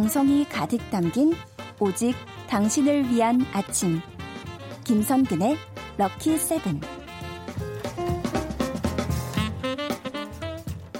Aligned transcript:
정성이 0.00 0.46
가득 0.46 0.78
담긴 0.90 1.34
오직 1.78 2.14
당신을 2.48 3.10
위한 3.10 3.44
아침. 3.52 4.00
김선근의 4.84 5.58
럭키 5.98 6.38
세븐. 6.38 6.80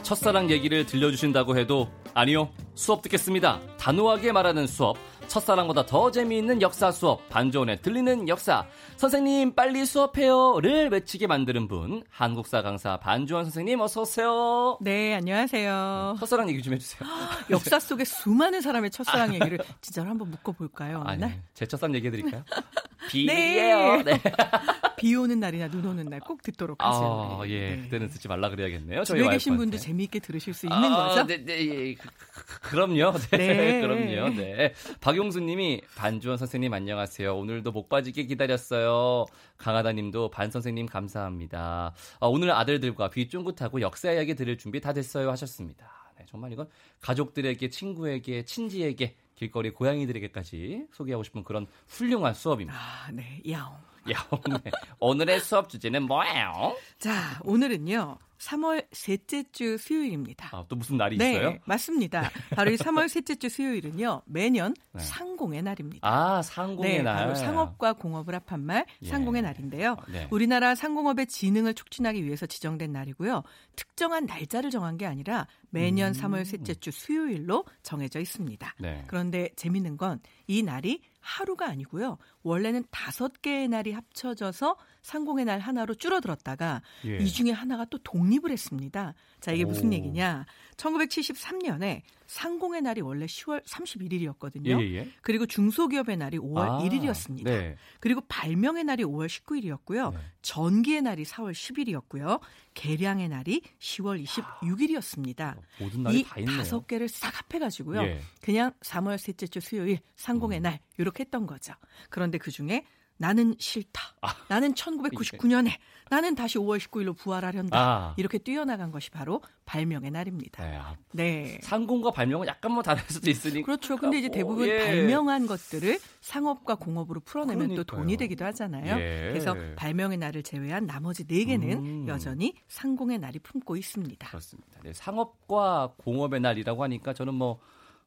첫사랑 0.02 0.50
얘기를 0.50 0.84
들려주신다고 0.84 1.56
해도 1.56 1.88
아니요 2.12 2.50
수업 2.74 3.00
듣겠습니다. 3.00 3.62
단호하게 3.78 4.32
말하는 4.32 4.66
수업. 4.66 4.98
첫사랑보다 5.30 5.86
더 5.86 6.10
재미있는 6.10 6.60
역사 6.60 6.90
수업, 6.90 7.26
반조원에 7.28 7.76
들리는 7.76 8.28
역사. 8.28 8.66
선생님, 8.96 9.54
빨리 9.54 9.86
수업해요.를 9.86 10.90
외치게 10.90 11.28
만드는 11.28 11.68
분, 11.68 12.02
한국사 12.10 12.62
강사 12.62 12.96
반조원 12.98 13.44
선생님, 13.44 13.80
어서 13.80 14.02
오세요. 14.02 14.76
네, 14.80 15.14
안녕하세요. 15.14 16.16
첫사랑 16.18 16.50
얘기 16.50 16.60
좀 16.62 16.74
해주세요. 16.74 17.08
역사 17.50 17.78
속에 17.78 18.04
수많은 18.04 18.60
사람의 18.60 18.90
첫사랑 18.90 19.32
얘기를 19.34 19.58
진짜로 19.80 20.10
한번 20.10 20.30
묶어볼까요? 20.32 21.04
아니, 21.06 21.20
날? 21.20 21.40
제 21.54 21.64
첫사랑 21.64 21.94
얘기해드릴까요? 21.94 22.42
비밀이에요. 23.08 24.02
네. 24.02 24.20
비 25.00 25.14
오는 25.14 25.40
날이나 25.40 25.68
눈 25.68 25.86
오는 25.86 26.04
날 26.06 26.20
꼭 26.20 26.42
듣도록 26.42 26.82
하세요. 26.84 27.38
아, 27.40 27.48
예. 27.48 27.76
네. 27.76 27.82
그때는 27.82 28.08
듣지 28.08 28.28
말라 28.28 28.50
그래야겠네요. 28.50 29.04
집에 29.04 29.28
계신 29.30 29.56
분도 29.56 29.78
재미있게 29.78 30.20
들으실 30.20 30.54
수 30.54 30.66
있는 30.66 30.78
아, 30.92 31.08
거죠? 31.08 31.26
네, 31.26 31.44
네, 31.44 31.66
예. 31.66 31.94
그, 31.94 32.08
그, 32.08 32.70
그럼요. 32.70 33.12
네, 33.32 33.36
네. 33.38 33.80
그럼요. 33.80 34.36
네. 34.36 34.74
박용수 35.00 35.40
님이 35.40 35.80
반주원 35.96 36.36
선생님 36.38 36.72
안녕하세요. 36.72 37.36
오늘도 37.36 37.72
목 37.72 37.88
빠지게 37.88 38.24
기다렸어요. 38.24 39.24
강하다 39.56 39.92
님도 39.92 40.30
반 40.30 40.50
선생님 40.50 40.86
감사합니다. 40.86 41.94
아, 42.20 42.26
오늘 42.26 42.50
아들들과 42.52 43.10
귀 43.10 43.28
쫑긋하고 43.28 43.80
역사 43.80 44.12
이야기 44.12 44.34
들을 44.34 44.56
준비 44.58 44.80
다 44.80 44.92
됐어요 44.92 45.30
하셨습니다. 45.30 45.86
네, 46.18 46.26
정말 46.28 46.52
이건 46.52 46.68
가족들에게, 47.00 47.70
친구에게, 47.70 48.44
친지에게, 48.44 49.16
길거리 49.34 49.70
고양이들에게까지 49.70 50.88
소개하고 50.92 51.22
싶은 51.24 51.44
그런 51.44 51.66
훌륭한 51.88 52.34
수업입니다. 52.34 52.78
아, 52.78 53.10
네, 53.10 53.40
야옹. 53.50 53.74
야, 54.12 54.26
오늘, 54.30 54.60
오늘의 54.98 55.40
수업 55.40 55.68
주제는 55.68 56.04
뭐예요? 56.04 56.76
자, 56.98 57.40
오늘은요. 57.44 58.18
3월 58.38 58.86
셋째 58.90 59.44
주 59.52 59.76
수요일입니다. 59.76 60.48
아, 60.52 60.64
또 60.66 60.74
무슨 60.74 60.96
날이 60.96 61.18
네, 61.18 61.32
있어요? 61.34 61.58
맞습니다. 61.66 62.30
바로 62.56 62.70
이 62.70 62.76
3월 62.76 63.06
셋째 63.06 63.34
주 63.34 63.50
수요일은요. 63.50 64.22
매년 64.24 64.74
네. 64.92 65.02
상공의 65.02 65.60
날입니다. 65.62 66.08
아, 66.08 66.40
상공의 66.40 66.96
네, 66.98 67.02
날. 67.02 67.16
바로 67.16 67.34
상업과 67.34 67.92
공업을 67.92 68.34
합한 68.34 68.64
말 68.64 68.86
예. 69.02 69.08
상공의 69.08 69.42
날인데요. 69.42 69.96
네. 70.10 70.26
우리나라 70.30 70.74
상공업의 70.74 71.26
진흥을 71.26 71.74
촉진하기 71.74 72.24
위해서 72.24 72.46
지정된 72.46 72.90
날이고요. 72.92 73.42
특정한 73.76 74.24
날짜를 74.24 74.70
정한 74.70 74.96
게 74.96 75.04
아니라 75.04 75.46
매년 75.68 76.14
음. 76.14 76.18
3월 76.18 76.46
셋째 76.46 76.74
주 76.74 76.90
수요일로 76.90 77.66
정해져 77.82 78.20
있습니다. 78.20 78.74
네. 78.78 79.04
그런데 79.06 79.50
재밌는 79.56 79.98
건 79.98 80.18
이 80.50 80.64
날이 80.64 81.00
하루가 81.20 81.68
아니고요. 81.68 82.18
원래는 82.42 82.84
다섯 82.90 83.42
개의 83.42 83.68
날이 83.68 83.92
합쳐져서 83.92 84.76
상공의 85.02 85.44
날 85.44 85.60
하나로 85.60 85.94
줄어들었다가 85.94 86.82
예. 87.06 87.18
이 87.18 87.26
중에 87.26 87.50
하나가 87.50 87.84
또 87.84 87.98
독립을 87.98 88.50
했습니다. 88.50 89.14
자, 89.40 89.52
이게 89.52 89.64
무슨 89.64 89.88
오. 89.88 89.92
얘기냐? 89.94 90.46
1973년에 90.76 92.02
상공의 92.26 92.82
날이 92.82 93.00
원래 93.00 93.26
10월 93.26 93.64
31일이었거든요. 93.64 94.80
예, 94.80 94.98
예. 94.98 95.08
그리고 95.20 95.46
중소기업의 95.46 96.16
날이 96.16 96.38
5월 96.38 96.58
아, 96.58 96.78
1일이었습니다. 96.84 97.44
네. 97.44 97.76
그리고 97.98 98.20
발명의 98.28 98.84
날이 98.84 99.02
5월 99.02 99.26
19일이었고요. 99.26 100.12
네. 100.12 100.18
전기의 100.42 101.02
날이 101.02 101.24
4월 101.24 101.52
10일이었고요. 101.52 102.40
개량의 102.74 103.28
날이 103.30 103.62
10월 103.80 104.24
26일이었습니다. 104.24 105.56
모든 105.80 106.04
날이 106.04 106.20
이 106.20 106.24
다. 106.24 106.36
다섯 106.44 106.86
개를 106.86 107.08
싹 107.08 107.32
합해 107.34 107.58
가지고요. 107.58 108.02
예. 108.02 108.20
그냥 108.40 108.72
3월 108.80 109.18
셋째 109.18 109.48
주 109.48 109.58
수요일 109.58 109.98
상공의 110.14 110.60
음. 110.60 110.62
날 110.62 110.78
이렇게 110.98 111.24
했던 111.24 111.46
거죠. 111.48 111.74
그런데 112.10 112.29
그 112.38 112.50
중에 112.50 112.84
나는 113.20 113.54
싫다. 113.58 114.00
아. 114.22 114.34
나는 114.48 114.72
1999년에 114.72 115.72
나는 116.08 116.34
다시 116.34 116.56
5월 116.58 116.78
19일로 116.78 117.14
부활하련다. 117.16 117.78
아. 117.78 118.14
이렇게 118.16 118.38
뛰어나간 118.38 118.90
것이 118.90 119.10
바로 119.10 119.42
발명의 119.66 120.10
날입니다. 120.10 120.64
네. 120.64 120.76
아, 120.76 120.96
네. 121.12 121.60
상공과 121.62 122.12
발명은 122.12 122.46
약간 122.46 122.72
뭐 122.72 122.82
다를 122.82 123.02
수도 123.08 123.30
있으니까. 123.30 123.66
그렇죠. 123.66 123.98
근데 123.98 124.18
이제 124.18 124.28
뭐, 124.28 124.34
대부분 124.34 124.68
예. 124.68 124.78
발명한 124.78 125.46
것들을 125.46 126.00
상업과 126.22 126.76
공업으로 126.76 127.20
풀어내면 127.20 127.68
또 127.68 127.74
그러니까요. 127.74 127.98
돈이 127.98 128.16
되기도 128.16 128.44
하잖아요. 128.46 128.98
예. 128.98 129.28
그래서 129.28 129.54
발명의 129.76 130.16
날을 130.16 130.42
제외한 130.42 130.86
나머지 130.86 131.24
네 131.24 131.44
개는 131.44 131.70
음. 131.72 132.08
여전히 132.08 132.54
상공의 132.68 133.18
날이 133.18 133.38
품고 133.38 133.76
있습니다. 133.76 134.28
그렇습니다. 134.28 134.80
네, 134.82 134.94
상업과 134.94 135.92
공업의 135.98 136.40
날이라고 136.40 136.82
하니까 136.84 137.12
저는 137.12 137.34
뭐, 137.34 137.60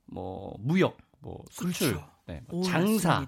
뭐, 0.08 0.56
무역, 0.60 0.98
뭐, 1.20 1.42
수출, 1.52 1.92
그렇죠. 1.92 2.13
네, 2.26 2.42
뭐 2.48 2.60
오, 2.60 2.64
장사. 2.64 3.28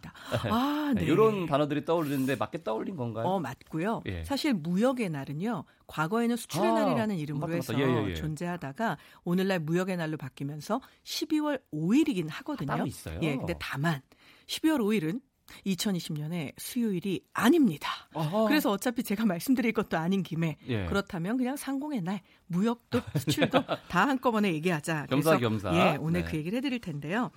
아, 0.50 0.94
네. 0.96 1.04
이런 1.04 1.46
단어들이 1.46 1.84
떠오르는데 1.84 2.38
맞게 2.38 2.64
떠올린 2.64 2.96
건가요? 2.96 3.26
어, 3.26 3.40
맞고요. 3.40 4.04
예. 4.06 4.24
사실 4.24 4.54
무역의 4.54 5.10
날은요. 5.10 5.66
과거에는 5.88 6.36
수출의 6.38 6.70
아, 6.72 6.74
날이라는 6.74 7.18
이름으로 7.18 7.54
해서. 7.54 7.78
예, 7.78 7.84
예, 7.84 8.10
예. 8.10 8.14
존재하다가 8.16 8.98
오늘날 9.26 9.60
무역의 9.60 9.98
날로 9.98 10.16
바뀌면서 10.18 10.80
12월 11.04 11.62
5일이긴 11.74 12.30
하거든요. 12.30 12.68
따로 12.68 12.86
있어요? 12.86 13.20
예, 13.22 13.36
근데 13.36 13.54
다만 13.60 14.02
12월 14.48 14.80
5일은 14.80 15.22
2020년에 15.66 16.54
수요일이 16.58 17.22
아닙니다. 17.34 17.90
어허. 18.14 18.48
그래서 18.48 18.72
어차피 18.72 19.04
제가 19.04 19.26
말씀드릴 19.26 19.74
것도 19.74 19.98
아닌 19.98 20.24
김에 20.24 20.58
예. 20.68 20.86
그렇다면 20.86 21.38
그냥 21.38 21.56
상공의 21.56 22.02
날 22.02 22.22
무역도 22.48 23.02
수출도 23.18 23.64
다 23.90 24.08
한꺼번에 24.08 24.54
얘기하자. 24.54 25.08
그래서 25.10 25.38
겸사 25.38 25.72
겸사. 25.72 25.76
예, 25.76 25.98
오늘 25.98 26.24
네. 26.24 26.32
그 26.32 26.38
얘기를 26.38 26.58
해드릴 26.58 26.80
텐데요. 26.80 27.32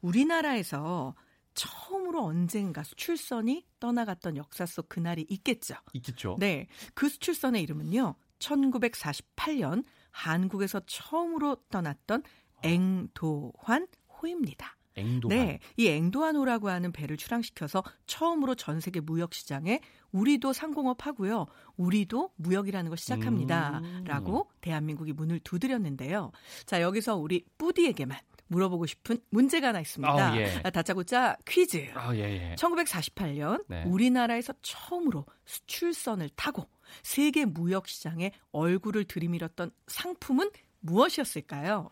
우리나라에서 0.00 1.14
처음으로 1.54 2.24
언젠가 2.24 2.82
수출선이 2.82 3.66
떠나갔던 3.78 4.36
역사 4.36 4.66
속 4.66 4.88
그날이 4.88 5.26
있겠죠. 5.28 5.74
있겠죠. 5.92 6.36
네, 6.38 6.66
그 6.94 7.08
수출선의 7.08 7.62
이름은요. 7.62 8.14
1948년 8.38 9.84
한국에서 10.10 10.80
처음으로 10.86 11.56
떠났던 11.70 12.22
앵도환 12.62 13.86
호입니다. 14.20 14.76
앵도한. 14.96 15.36
네, 15.36 15.58
이 15.76 15.88
앵도환호라고 15.88 16.68
하는 16.68 16.92
배를 16.92 17.16
출항시켜서 17.16 17.82
처음으로 18.06 18.54
전 18.54 18.80
세계 18.80 19.00
무역 19.00 19.34
시장에 19.34 19.80
우리도 20.12 20.52
상공업 20.52 21.06
하고요. 21.06 21.46
우리도 21.76 22.32
무역이라는 22.36 22.90
걸 22.90 22.98
시작합니다. 22.98 23.80
음. 23.82 24.04
라고 24.06 24.50
대한민국이 24.60 25.12
문을 25.12 25.40
두드렸는데요. 25.40 26.32
자, 26.66 26.82
여기서 26.82 27.16
우리 27.16 27.44
뿌디에게만 27.58 28.18
물어보고 28.52 28.86
싶은 28.86 29.18
문제가 29.30 29.68
하나 29.68 29.80
있습니다. 29.80 30.12
아, 30.12 30.36
예. 30.36 30.60
아, 30.62 30.70
다짜고짜 30.70 31.36
퀴즈. 31.46 31.90
아, 31.94 32.14
예, 32.14 32.50
예. 32.50 32.54
1948년 32.56 33.64
네. 33.66 33.84
우리나라에서 33.84 34.52
처음으로 34.60 35.24
수출선을 35.46 36.28
타고 36.36 36.68
세계 37.02 37.46
무역 37.46 37.88
시장에 37.88 38.30
얼굴을 38.52 39.04
들이밀었던 39.04 39.70
상품은 39.86 40.50
무엇이었을까요? 40.80 41.88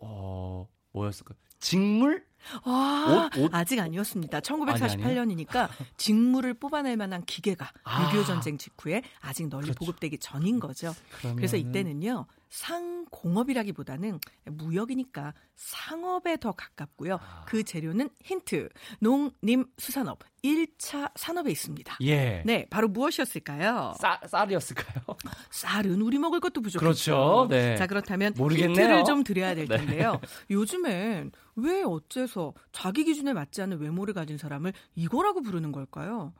어, 0.00 0.66
뭐였을까? 0.92 1.34
직물? 1.58 2.24
아, 2.64 3.30
옷, 3.36 3.38
옷? 3.38 3.54
아직 3.54 3.78
아니었습니다. 3.80 4.38
아니, 4.38 4.42
아니에요? 4.82 5.22
1948년이니까 5.24 5.68
직물을 5.96 6.54
뽑아낼 6.54 6.96
만한 6.96 7.24
기계가 7.24 7.70
아. 7.84 8.10
6.25 8.10 8.26
전쟁 8.26 8.58
직후에 8.58 9.02
아직 9.20 9.48
널리 9.48 9.64
그렇죠. 9.64 9.78
보급되기 9.78 10.18
전인 10.18 10.58
거죠. 10.60 10.94
그래서 11.36 11.56
그러면은- 11.56 11.68
이때는요. 11.68 12.26
상공업이라기보다는 12.50 14.20
무역이니까 14.44 15.34
상업에 15.56 16.36
더 16.36 16.52
가깝고요. 16.52 17.14
아. 17.14 17.44
그 17.46 17.62
재료는 17.62 18.10
힌트. 18.22 18.68
농림수산업 19.00 20.18
1차 20.42 21.12
산업에 21.16 21.50
있습니다. 21.50 21.96
예. 22.02 22.42
네, 22.44 22.66
바로 22.70 22.88
무엇이었을까요? 22.88 23.94
쌀, 23.98 24.18
쌀이었을까요? 24.26 25.04
쌀은 25.50 26.00
우리 26.02 26.18
먹을 26.18 26.40
것도 26.40 26.60
부족했죠. 26.60 26.80
그렇죠. 26.80 27.46
네. 27.48 27.76
자, 27.76 27.86
그렇다면 27.86 28.34
모르겠네요. 28.36 28.70
힌트를 28.70 29.04
좀 29.04 29.22
드려야 29.22 29.54
될 29.54 29.66
네. 29.68 29.76
텐데요. 29.78 30.20
요즘엔 30.50 31.32
왜 31.56 31.82
어째서 31.82 32.54
자기 32.72 33.04
기준에 33.04 33.32
맞지 33.32 33.62
않는 33.62 33.80
외모를 33.80 34.14
가진 34.14 34.38
사람을 34.38 34.72
이거라고 34.94 35.42
부르는 35.42 35.72
걸까요? 35.72 36.32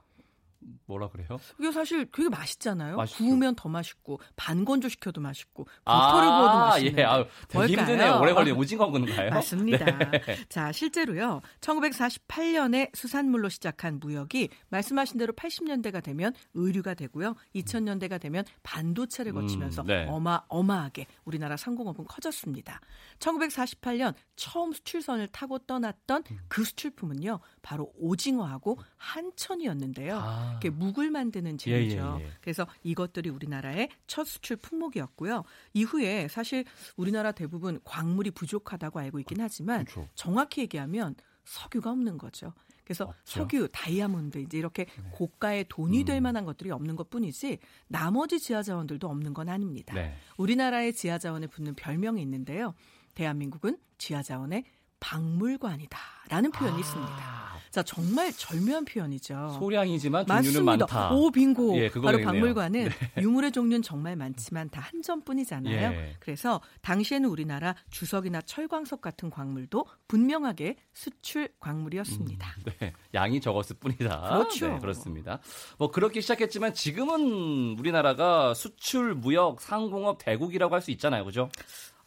뭐라 0.86 1.08
그래요? 1.08 1.38
이게 1.58 1.72
사실 1.72 2.06
되게 2.10 2.28
맛있잖아요. 2.28 2.96
맛있죠. 2.96 3.24
구우면 3.24 3.54
더 3.54 3.68
맛있고 3.68 4.20
반 4.36 4.64
건조 4.64 4.88
시켜도 4.88 5.20
맛있고 5.20 5.64
버터를 5.84 6.28
구워도 6.28 6.58
맛있는. 6.58 6.98
예. 6.98 7.04
아유, 7.04 7.24
되게 7.48 7.58
뭘까요? 7.58 7.86
힘드네요. 7.86 8.18
오래 8.20 8.34
걸린 8.34 8.54
오징어 8.56 8.90
건가요? 8.90 9.30
맞습니다. 9.30 9.84
네. 10.10 10.20
자, 10.48 10.72
실제로요. 10.72 11.40
1948년에 11.60 12.94
수산물로 12.94 13.48
시작한 13.48 14.00
무역이 14.00 14.48
말씀하신 14.68 15.18
대로 15.18 15.32
80년대가 15.32 16.02
되면 16.02 16.32
의류가 16.54 16.94
되고요. 16.94 17.34
2000년대가 17.54 18.20
되면 18.20 18.44
반도체를 18.62 19.32
거치면서 19.32 19.82
음, 19.82 19.86
네. 19.86 20.06
어마어마하게 20.08 21.06
우리나라 21.24 21.56
상공업은 21.56 22.04
커졌습니다. 22.06 22.80
1948년 23.18 24.14
처음 24.36 24.72
수출선을 24.72 25.28
타고 25.28 25.58
떠났던 25.58 26.24
음. 26.30 26.38
그 26.48 26.64
수출품은요. 26.64 27.40
바로 27.62 27.92
오징어하고 27.96 28.78
한천이었는데요. 28.96 30.18
아. 30.20 30.49
이렇게 30.50 30.70
묵을 30.70 31.10
만드는 31.10 31.58
재료죠. 31.58 32.18
예, 32.20 32.22
예, 32.22 32.26
예. 32.26 32.32
그래서 32.40 32.66
이것들이 32.82 33.30
우리나라의 33.30 33.88
첫 34.06 34.26
수출 34.26 34.56
품목이었고요. 34.56 35.44
이후에 35.74 36.28
사실 36.28 36.64
우리나라 36.96 37.32
대부분 37.32 37.80
광물이 37.84 38.32
부족하다고 38.32 38.98
알고 38.98 39.18
있긴 39.20 39.40
하지만 39.40 39.84
그렇죠. 39.84 40.08
정확히 40.14 40.62
얘기하면 40.62 41.14
석유가 41.44 41.90
없는 41.90 42.18
거죠. 42.18 42.52
그래서 42.84 43.04
없죠. 43.04 43.40
석유, 43.40 43.68
다이아몬드 43.70 44.38
이제 44.38 44.58
이렇게 44.58 44.84
네. 44.84 45.10
고가의 45.12 45.66
돈이 45.68 46.04
될 46.04 46.16
음. 46.16 46.24
만한 46.24 46.44
것들이 46.44 46.72
없는 46.72 46.96
것뿐이지 46.96 47.58
나머지 47.86 48.40
지하 48.40 48.64
자원들도 48.64 49.08
없는 49.08 49.32
건 49.32 49.48
아닙니다. 49.48 49.94
네. 49.94 50.16
우리나라의 50.36 50.92
지하 50.92 51.16
자원에 51.16 51.46
붙는 51.46 51.76
별명이 51.76 52.20
있는데요. 52.22 52.74
대한민국은 53.14 53.78
지하 53.96 54.24
자원의 54.24 54.64
박물관이다라는 54.98 56.50
표현이 56.50 56.76
아. 56.76 56.80
있습니다. 56.80 57.59
자 57.70 57.84
정말 57.84 58.32
절묘한 58.32 58.84
표현이죠. 58.84 59.56
소량이지만 59.60 60.26
종류는 60.26 60.64
맞습니다. 60.64 60.86
많다. 60.86 61.14
오 61.14 61.30
빙고. 61.30 61.76
예, 61.78 61.88
바로 61.88 62.18
박물관은 62.20 62.88
네. 62.88 62.90
유물의 63.22 63.52
종류는 63.52 63.82
정말 63.82 64.16
많지만 64.16 64.68
다 64.70 64.80
한 64.80 65.02
점뿐이잖아요. 65.02 65.92
예. 65.92 66.16
그래서 66.18 66.60
당시에는 66.80 67.28
우리나라 67.28 67.76
주석이나 67.90 68.40
철광석 68.42 69.00
같은 69.00 69.30
광물도 69.30 69.86
분명하게 70.08 70.76
수출 70.92 71.48
광물이었습니다. 71.60 72.46
음, 72.66 72.72
네. 72.80 72.92
양이 73.14 73.40
적었을 73.40 73.76
뿐이다. 73.78 74.20
그렇죠. 74.30 74.68
네, 74.68 74.78
그렇습니다. 74.80 75.38
뭐 75.78 75.92
그렇게 75.92 76.20
시작했지만 76.20 76.74
지금은 76.74 77.78
우리나라가 77.78 78.52
수출, 78.54 79.14
무역, 79.14 79.60
상공업 79.60 80.18
대국이라고 80.18 80.74
할 80.74 80.80
수 80.80 80.90
있잖아요, 80.92 81.24
그죠? 81.24 81.50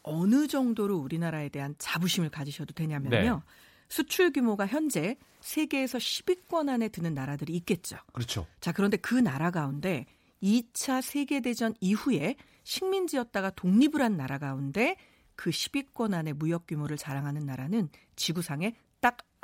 어느 0.02 0.46
정도로 0.48 0.98
우리나라에 0.98 1.48
대한 1.48 1.74
자부심을 1.78 2.28
가지셔도 2.28 2.74
되냐면요. 2.74 3.36
네. 3.36 3.40
수출 3.88 4.32
규모가 4.32 4.66
현재 4.66 5.16
세계에서 5.40 5.98
10위권 5.98 6.68
안에 6.68 6.88
드는 6.88 7.14
나라들이 7.14 7.54
있겠죠. 7.56 7.96
그렇죠. 8.12 8.46
자, 8.60 8.72
그런데 8.72 8.96
그 8.96 9.14
나라 9.14 9.50
가운데 9.50 10.06
2차 10.42 11.02
세계대전 11.02 11.74
이후에 11.80 12.36
식민지였다가 12.64 13.50
독립을 13.50 14.02
한 14.02 14.16
나라 14.16 14.38
가운데 14.38 14.96
그 15.36 15.50
10위권 15.50 16.14
안에 16.14 16.32
무역 16.32 16.66
규모를 16.66 16.96
자랑하는 16.96 17.44
나라는 17.44 17.88
지구상에 18.16 18.74
딱 18.93 18.93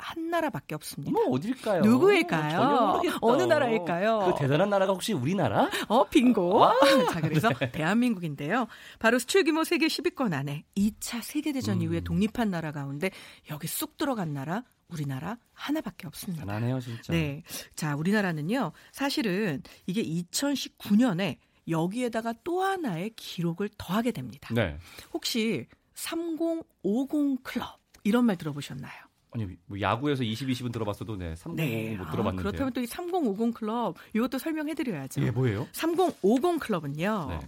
한 0.01 0.29
나라밖에 0.29 0.75
없습니다. 0.75 1.11
뭐 1.11 1.25
어딜까요? 1.35 1.81
누구일까요? 1.81 3.01
어느 3.21 3.43
나라일까요? 3.43 4.33
그 4.33 4.39
대단한 4.41 4.69
나라가 4.69 4.93
혹시 4.93 5.13
우리나라? 5.13 5.69
어, 5.87 6.03
빙고. 6.09 6.65
아, 6.65 6.73
자, 7.11 7.21
그래서 7.21 7.49
네. 7.59 7.71
대한민국인데요. 7.71 8.67
바로 8.99 9.19
수출 9.19 9.43
규모 9.43 9.63
세계 9.63 9.87
10위권 9.87 10.33
안에 10.33 10.65
2차 10.75 11.21
세계 11.21 11.51
대전 11.51 11.77
음. 11.77 11.81
이후에 11.83 12.01
독립한 12.01 12.49
나라 12.49 12.71
가운데 12.71 13.11
여기 13.51 13.67
쑥 13.67 13.97
들어간 13.97 14.33
나라 14.33 14.63
우리나라 14.87 15.37
하나밖에 15.53 16.07
없습니다. 16.07 16.45
가난해요, 16.45 16.79
진짜. 16.81 17.13
네. 17.13 17.43
자, 17.75 17.95
우리나라는요. 17.95 18.71
사실은 18.91 19.61
이게 19.85 20.03
2019년에 20.03 21.37
여기에다가 21.69 22.33
또 22.43 22.61
하나의 22.61 23.11
기록을 23.15 23.69
더하게 23.77 24.11
됩니다. 24.11 24.49
네. 24.53 24.77
혹시 25.13 25.67
3050 25.93 27.43
클럽 27.43 27.79
이런 28.03 28.25
말 28.25 28.35
들어보셨나요? 28.35 29.10
아니 29.31 29.47
뭐 29.65 29.79
야구에서 29.79 30.23
20, 30.23 30.49
20은 30.49 30.71
들어봤어도 30.73 31.15
네, 31.15 31.35
3050 31.35 31.55
네. 31.55 31.95
못 31.97 32.11
들어봤는데. 32.11 32.39
아, 32.39 32.43
그렇다면 32.43 32.73
또 32.73 32.81
이 32.81 32.85
3050 32.85 33.53
클럽 33.53 33.95
이것도 34.13 34.37
설명해 34.37 34.73
드려야죠. 34.73 35.21
예, 35.21 35.31
뭐예요? 35.31 35.67
3050 35.71 36.59
클럽은요. 36.59 37.27
네. 37.29 37.39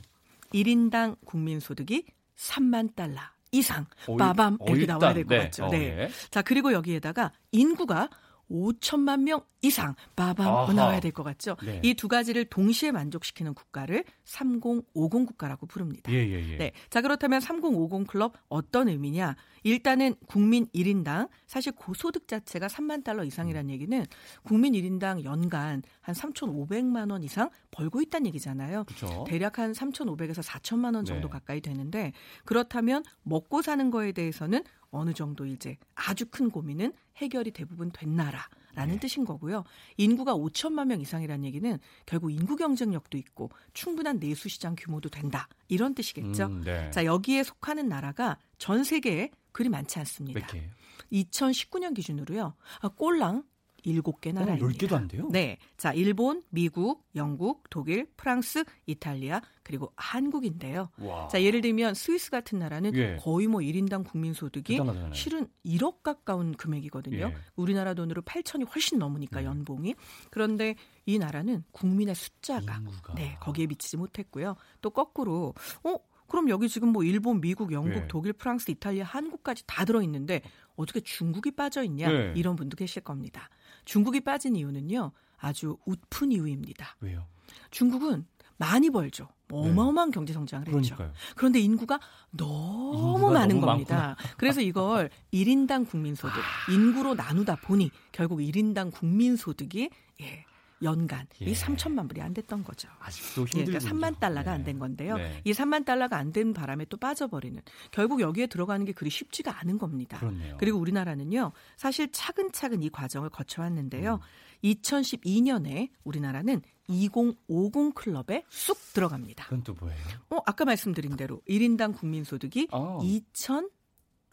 1인당 0.54 1.18
국민 1.26 1.60
소득이 1.60 2.06
3만 2.38 2.96
달러 2.96 3.20
이상 3.52 3.86
어, 4.08 4.16
빠밤 4.18 4.58
어, 4.60 4.66
이렇게 4.70 4.86
나와야 4.86 5.14
될것 5.14 5.30
네. 5.38 5.44
같죠. 5.46 5.66
어, 5.66 5.70
네. 5.70 5.78
예. 6.04 6.10
자 6.32 6.42
그리고 6.42 6.72
여기에다가 6.74 7.32
인구가 7.52 8.10
5천만 8.54 9.24
명 9.24 9.42
이상 9.62 9.96
빠밤 10.16 10.76
나와야 10.76 11.00
될 11.00 11.12
것 11.14 11.24
같죠. 11.24 11.56
네. 11.64 11.80
이두 11.84 12.08
가지를 12.08 12.46
동시에 12.46 12.92
만족시키는 12.92 13.54
국가를 13.54 14.04
3050 14.26 15.26
국가라고 15.26 15.66
부릅니다. 15.68 16.12
예, 16.12 16.18
예, 16.18 16.52
예. 16.52 16.58
네. 16.58 16.72
자, 16.90 17.02
그렇다면 17.02 17.40
3050 17.40 18.08
클럽 18.08 18.34
어떤 18.50 18.90
의미냐? 18.90 19.36
일단은 19.64 20.16
국민 20.28 20.68
1인당 20.76 21.30
사실 21.48 21.72
고소득 21.72 22.28
자체가 22.28 22.68
3만 22.68 23.04
달러 23.04 23.24
이상이라는 23.24 23.70
음. 23.70 23.74
얘기는 23.74 24.06
국민 24.44 24.74
1인당 24.74 25.24
연간 25.24 25.82
한 26.02 26.14
3,500만 26.16 27.10
원 27.12 27.24
이상 27.24 27.50
벌고 27.72 28.02
있다는 28.02 28.28
얘기잖아요. 28.28 28.84
그쵸? 28.84 29.24
대략 29.28 29.60
한 29.60 29.72
3,500에서 29.72 30.44
4천만 30.44 30.96
원 30.96 31.06
정도 31.06 31.28
네. 31.28 31.32
가까이 31.32 31.62
되는데 31.62 32.12
그렇다면 32.44 33.04
먹고 33.24 33.62
사는 33.62 33.90
거에 33.92 34.12
대해서는 34.12 34.64
어느 34.94 35.14
정도 35.14 35.46
이제 35.46 35.78
아주 35.96 36.26
큰 36.26 36.50
고민은 36.50 36.94
해결이 37.18 37.52
대부분 37.52 37.92
된 37.92 38.16
나라 38.16 38.48
라는 38.76 38.96
네. 38.96 39.00
뜻인 39.00 39.26
거고요. 39.26 39.64
인구가 39.98 40.34
5천만 40.34 40.88
명 40.88 41.00
이상이라는 41.00 41.46
얘기는 41.46 41.80
결국 42.06 42.32
인구 42.32 42.56
경쟁력도 42.56 43.18
있고 43.18 43.50
충분한 43.74 44.20
내수 44.20 44.50
시장 44.50 44.76
규모도 44.76 45.10
된다. 45.10 45.48
이런 45.68 45.94
뜻이겠죠. 45.94 46.46
음, 46.46 46.62
네. 46.64 46.90
자, 46.92 47.06
여기에 47.06 47.44
속하는 47.44 47.88
나라가 47.88 48.38
전 48.58 48.84
세계에 48.84 49.30
그리 49.52 49.70
많지 49.70 50.00
않습니다. 50.00 50.40
몇 50.40 50.48
개예요? 50.48 50.70
2019년 51.12 51.94
기준으로요. 51.96 52.56
아, 52.82 52.88
꼴랑 52.88 53.44
일곱 53.84 54.22
개 54.22 54.32
나라입니다. 54.32 54.68
10개도 54.68 54.94
안 54.94 55.08
돼요? 55.08 55.30
네. 55.32 55.58
자, 55.78 55.94
일본, 55.94 56.42
미국, 56.50 57.06
영국, 57.16 57.70
독일, 57.70 58.06
프랑스, 58.18 58.64
이탈리아, 58.86 59.42
그리고 59.64 59.92
한국인데요. 59.96 60.90
와. 61.00 61.28
자, 61.28 61.42
예를 61.42 61.62
들면 61.62 61.94
스위스 61.94 62.32
같은 62.32 62.60
나라는 62.60 62.96
예. 62.96 63.18
거의 63.20 63.48
뭐 63.48 63.62
1인당 63.62 64.06
국민 64.06 64.34
소득이. 64.34 64.80
실은 65.14 65.48
1억 65.66 66.04
가까운 66.04 66.54
금액이거든요. 66.54 67.18
예. 67.18 67.36
우리나라 67.56 67.94
돈으로 67.94 68.22
8천이 68.22 68.68
훨씬 68.74 69.00
넘으니까 69.00 69.42
네. 69.42 69.46
연봉이. 69.46 69.96
그런데 70.30 70.76
이 71.06 71.18
나라는 71.18 71.64
국민의 71.72 72.16
숫자가 72.16 72.78
인구가. 72.78 73.14
네, 73.16 73.38
거기에 73.40 73.68
미치지 73.68 73.98
못했고요. 73.98 74.56
또 74.82 74.90
거꾸로 74.90 75.54
어 75.84 75.98
그럼 76.28 76.50
여기 76.50 76.68
지금 76.68 76.90
뭐 76.90 77.04
일본, 77.04 77.42
미국, 77.42 77.72
영국, 77.72 77.92
네. 77.92 78.08
독일, 78.08 78.34
프랑스, 78.34 78.72
이탈리아, 78.72 79.04
한국까지 79.06 79.64
다 79.68 79.86
들어 79.86 80.02
있는데 80.02 80.42
어떻게 80.76 81.00
중국이 81.00 81.52
빠져 81.52 81.84
있냐 81.84 82.10
네. 82.10 82.34
이런 82.36 82.56
분도 82.56 82.76
계실 82.76 83.04
겁니다. 83.04 83.50
중국이 83.86 84.22
빠진 84.22 84.56
이유는요. 84.56 85.12
아주 85.38 85.78
웃픈 85.86 86.32
이유입니다. 86.32 86.96
왜요? 87.02 87.26
중국은 87.72 88.26
많이 88.58 88.90
벌죠. 88.90 89.28
어마어마한 89.52 90.10
네. 90.10 90.16
경제 90.16 90.34
성장을 90.34 90.68
했죠. 90.68 90.96
그러니까요. 90.96 91.12
그런데 91.36 91.60
인구가 91.60 92.00
너무 92.32 93.32
많은 93.32 93.56
너무 93.56 93.66
겁니다. 93.68 93.96
많구나. 93.96 94.16
그래서 94.38 94.62
이걸 94.62 95.10
1인당 95.32 95.88
국민소득, 95.88 96.38
아. 96.38 96.72
인구로 96.72 97.14
나누다 97.14 97.58
보니 97.58 97.92
결국 98.12 98.40
1인당 98.40 98.92
국민소득이 98.92 99.90
예, 100.22 100.46
연간 100.84 101.26
예. 101.42 101.46
이 101.46 101.54
3천만 101.54 102.08
불이 102.10 102.22
안 102.22 102.34
됐던 102.34 102.64
거죠. 102.64 102.90
아직도 103.00 103.42
힘들죠. 103.48 103.60
예, 103.60 103.66
그러니까 103.66 103.90
3만 103.92 104.20
달러가 104.20 104.52
네. 104.52 104.56
안된 104.58 104.80
건데요. 104.80 105.18
네. 105.18 105.42
이 105.46 105.52
3만 105.54 105.86
달러가 105.86 106.18
안 106.18 106.34
된 106.34 106.54
바람에 106.54 106.86
또 106.86 106.98
빠져버리는 106.98 107.62
결국 107.92 108.20
여기에 108.22 108.48
들어가는 108.48 108.86
게 108.86 108.92
그리 108.92 109.10
쉽지가 109.10 109.60
않은 109.60 109.78
겁니다. 109.78 110.18
그렇네요. 110.20 110.58
그리고 110.60 110.80
우리나라는요. 110.80 111.52
사실 111.78 112.12
차근차근 112.12 112.82
이 112.84 112.90
과정을 112.90 113.30
거쳐왔는데요. 113.30 114.16
음. 114.16 114.20
2012년에 114.64 115.90
우리나라는 116.04 116.62
2050 116.88 117.94
클럽에 117.96 118.44
쑥 118.50 118.78
들어갑니다. 118.94 119.46
그건 119.46 119.64
또 119.64 119.74
뭐예요? 119.74 119.98
어, 120.30 120.38
아까 120.46 120.66
말씀드린 120.66 121.16
대로 121.16 121.42
1인당 121.50 121.98
국민 121.98 122.24
소득이 122.24 122.68
어. 122.72 123.00
2천 123.02 123.70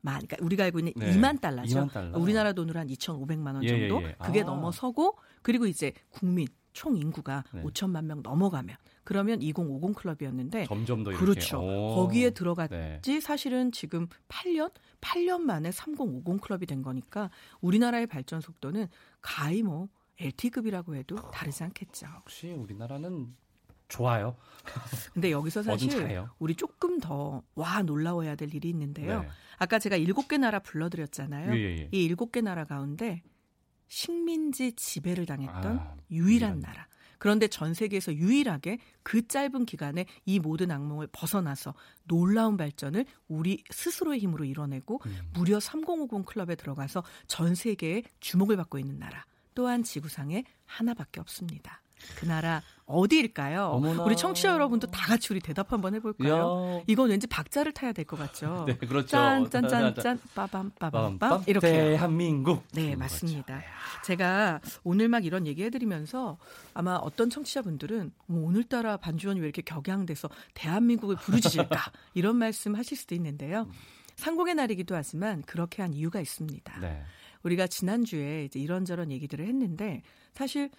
만, 0.03 0.15
그러니까 0.15 0.37
우리가 0.41 0.65
알고 0.65 0.79
있는 0.79 0.93
네. 0.97 1.13
2만 1.13 1.41
달러죠. 1.41 1.81
2만 1.87 1.93
달러. 1.93 2.19
우리나라 2.19 2.53
돈으로 2.53 2.79
한 2.81 2.87
2,500만 2.89 3.55
원 3.55 3.65
예, 3.65 3.69
정도. 3.69 4.03
예, 4.03 4.09
예. 4.09 4.17
그게 4.25 4.43
아. 4.43 4.45
넘어서고 4.45 5.17
그리고 5.43 5.67
이제 5.67 5.93
국민 6.11 6.47
총 6.73 6.97
인구가 6.97 7.45
네. 7.53 7.63
5천만 7.63 8.05
명 8.05 8.23
넘어가면 8.23 8.77
그러면 9.03 9.43
2050 9.43 9.97
클럽이었는데 9.97 10.67
점점 10.67 11.03
더 11.03 11.11
그렇죠. 11.11 11.59
오. 11.61 11.95
거기에 11.97 12.31
들어갔지 12.31 12.75
네. 12.75 13.21
사실은 13.21 13.73
지금 13.73 14.07
8년 14.29 14.73
8년 15.01 15.41
만에 15.41 15.73
3050 15.73 16.41
클럽이 16.41 16.67
된 16.67 16.83
거니까 16.83 17.31
우리나라의 17.61 18.07
발전 18.07 18.41
속도는 18.41 18.87
가히 19.21 19.63
뭐 19.63 19.89
LT급이라고 20.21 20.95
해도 20.95 21.17
다르지 21.31 21.65
않겠죠. 21.65 22.07
역시 22.19 22.51
우리나라는 22.53 23.35
좋아요. 23.91 24.37
근데 25.13 25.31
여기서 25.31 25.63
사실 25.63 26.25
우리 26.39 26.55
조금 26.55 26.99
더 27.01 27.43
와 27.55 27.83
놀라워야 27.83 28.37
될 28.37 28.55
일이 28.55 28.69
있는데요. 28.71 29.21
네. 29.23 29.29
아까 29.59 29.79
제가 29.79 29.97
일곱 29.97 30.29
개 30.29 30.39
나라 30.39 30.59
불러드렸잖아요. 30.61 31.53
예, 31.55 31.59
예, 31.59 31.77
예. 31.81 31.89
이 31.93 32.05
일곱 32.05 32.33
개 32.33 32.41
나라 32.41 32.65
가운데 32.65 33.23
식민지 33.89 34.73
지배를 34.73 35.27
당했던 35.27 35.79
아, 35.79 35.97
유일한 36.11 36.55
음. 36.55 36.61
나라. 36.61 36.87
그런데 37.19 37.49
전 37.49 37.75
세계에서 37.75 38.15
유일하게 38.15 38.79
그 39.03 39.27
짧은 39.29 39.67
기간에 39.67 40.07
이 40.25 40.39
모든 40.39 40.71
악몽을 40.71 41.09
벗어나서 41.13 41.75
놀라운 42.05 42.57
발전을 42.57 43.05
우리 43.29 43.63
스스로의 43.71 44.21
힘으로 44.21 44.45
이뤄내고 44.45 45.01
음. 45.05 45.19
무려 45.35 45.61
3050 45.61 46.25
클럽에 46.25 46.55
들어가서 46.55 47.05
전 47.27 47.55
세계에 47.55 48.05
주목을 48.21 48.57
받고 48.57 48.79
있는 48.79 48.99
나라. 48.99 49.27
또한 49.55 49.83
지구상에 49.83 50.45
하나밖에 50.65 51.21
없습니다. 51.21 51.83
그 52.17 52.27
나라 52.27 52.63
어디일까요? 52.87 53.67
어머나. 53.67 54.03
우리 54.03 54.17
청취자 54.17 54.51
여러분도 54.53 54.89
다 54.89 55.07
같이 55.07 55.29
우리 55.31 55.39
대답 55.41 55.73
한번 55.73 55.95
해볼까요? 55.95 56.79
야. 56.81 56.83
이건 56.89 57.11
왠지 57.11 57.27
박자를 57.29 57.73
타야 57.73 57.93
될 57.93 58.05
것 58.05 58.19
같죠? 58.19 58.65
네, 58.69 58.77
그렇죠. 58.79 59.07
짠 59.09 59.49
짠 59.49 59.69
짠 59.69 59.95
짠 59.95 60.19
빠밤 60.35 60.71
빠밤 60.79 61.19
빰 61.19 61.43
이렇게 61.47 61.69
대한민국. 61.71 62.65
네, 62.73 62.97
맞습니다. 62.97 63.63
제가 64.05 64.61
오늘 64.83 65.09
막 65.09 65.25
이런 65.25 65.47
얘기 65.47 65.63
해드리면서 65.63 66.39
아마 66.75 66.97
어떤 66.97 67.31
청취자분들은 67.31 68.13
오늘따라 68.29 68.97
반주원이 68.97 69.39
왜 69.41 69.47
이렇게 69.47 69.63
격양돼서 69.63 70.29
대한민국을 70.55 71.15
부르짖을까 71.17 71.93
이런 72.15 72.37
말씀 72.37 72.75
하실 72.75 72.97
수도 72.97 73.15
있는데요. 73.15 73.69
상공의 74.17 74.57
날이기도 74.57 74.97
하지만 74.97 75.43
그렇게 75.43 75.81
한 75.83 75.95
이유가 75.95 76.21
있습니다. 76.21 76.81
네. 76.81 77.03
우리가 77.45 77.69
지난주에 77.69 78.45
이제 78.45 78.59
이런저런 78.59 79.11
얘기들을 79.13 79.47
했는데 79.47 80.03
사실 80.35 80.71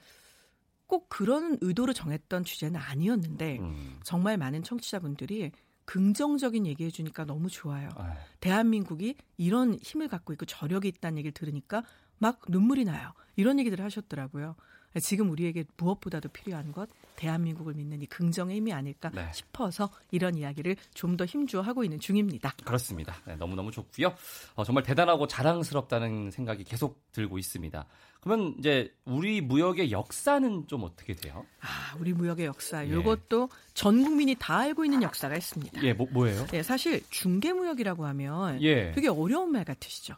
꼭 0.91 1.07
그런 1.07 1.57
의도로 1.61 1.93
정했던 1.93 2.43
주제는 2.43 2.77
아니었는데 2.77 3.59
음. 3.59 3.97
정말 4.03 4.35
많은 4.37 4.61
청취자분들이 4.61 5.53
긍정적인 5.85 6.67
얘기 6.67 6.83
해 6.83 6.89
주니까 6.89 7.23
너무 7.23 7.49
좋아요. 7.49 7.87
아유. 7.95 8.11
대한민국이 8.41 9.15
이런 9.37 9.75
힘을 9.81 10.09
갖고 10.09 10.33
있고 10.33 10.45
저력이 10.45 10.89
있다는 10.89 11.17
얘기를 11.19 11.31
들으니까 11.33 11.83
막 12.17 12.41
눈물이 12.49 12.83
나요. 12.83 13.13
이런 13.37 13.57
얘기들을 13.59 13.85
하셨더라고요. 13.85 14.57
지금 14.99 15.29
우리에게 15.29 15.63
무엇보다도 15.77 16.29
필요한 16.29 16.71
것 16.71 16.89
대한민국을 17.15 17.75
믿는 17.75 18.01
이 18.01 18.05
긍정의 18.07 18.57
힘이 18.57 18.73
아닐까 18.73 19.11
네. 19.13 19.29
싶어서 19.33 19.89
이런 20.11 20.35
이야기를 20.35 20.75
좀 20.95 21.11
더 21.11 21.25
힘주어 21.25 21.61
하고 21.61 21.83
있는 21.83 21.99
중입니다. 21.99 22.53
그렇습니다. 22.63 23.15
네, 23.27 23.35
너무너무 23.35 23.69
좋고요. 23.69 24.13
어, 24.55 24.63
정말 24.63 24.83
대단하고 24.83 25.27
자랑스럽다는 25.27 26.31
생각이 26.31 26.63
계속 26.63 27.11
들고 27.11 27.37
있습니다. 27.37 27.85
그러면 28.21 28.55
이제 28.57 28.93
우리 29.05 29.41
무역의 29.41 29.91
역사는 29.91 30.67
좀 30.67 30.83
어떻게 30.83 31.13
돼요? 31.13 31.45
아, 31.59 31.95
우리 31.99 32.13
무역의 32.13 32.45
역사. 32.45 32.85
예. 32.87 32.89
이것도 32.89 33.49
전 33.73 34.03
국민이 34.03 34.35
다 34.39 34.59
알고 34.59 34.85
있는 34.85 35.03
역사가 35.03 35.35
있습니다. 35.35 35.83
예, 35.83 35.93
뭐, 35.93 36.07
뭐예요? 36.11 36.47
예, 36.53 36.63
사실 36.63 37.01
중개 37.09 37.51
무역이라고 37.51 38.05
하면 38.05 38.61
예. 38.61 38.91
되게 38.93 39.09
어려운 39.09 39.51
말 39.51 39.65
같으시죠? 39.65 40.15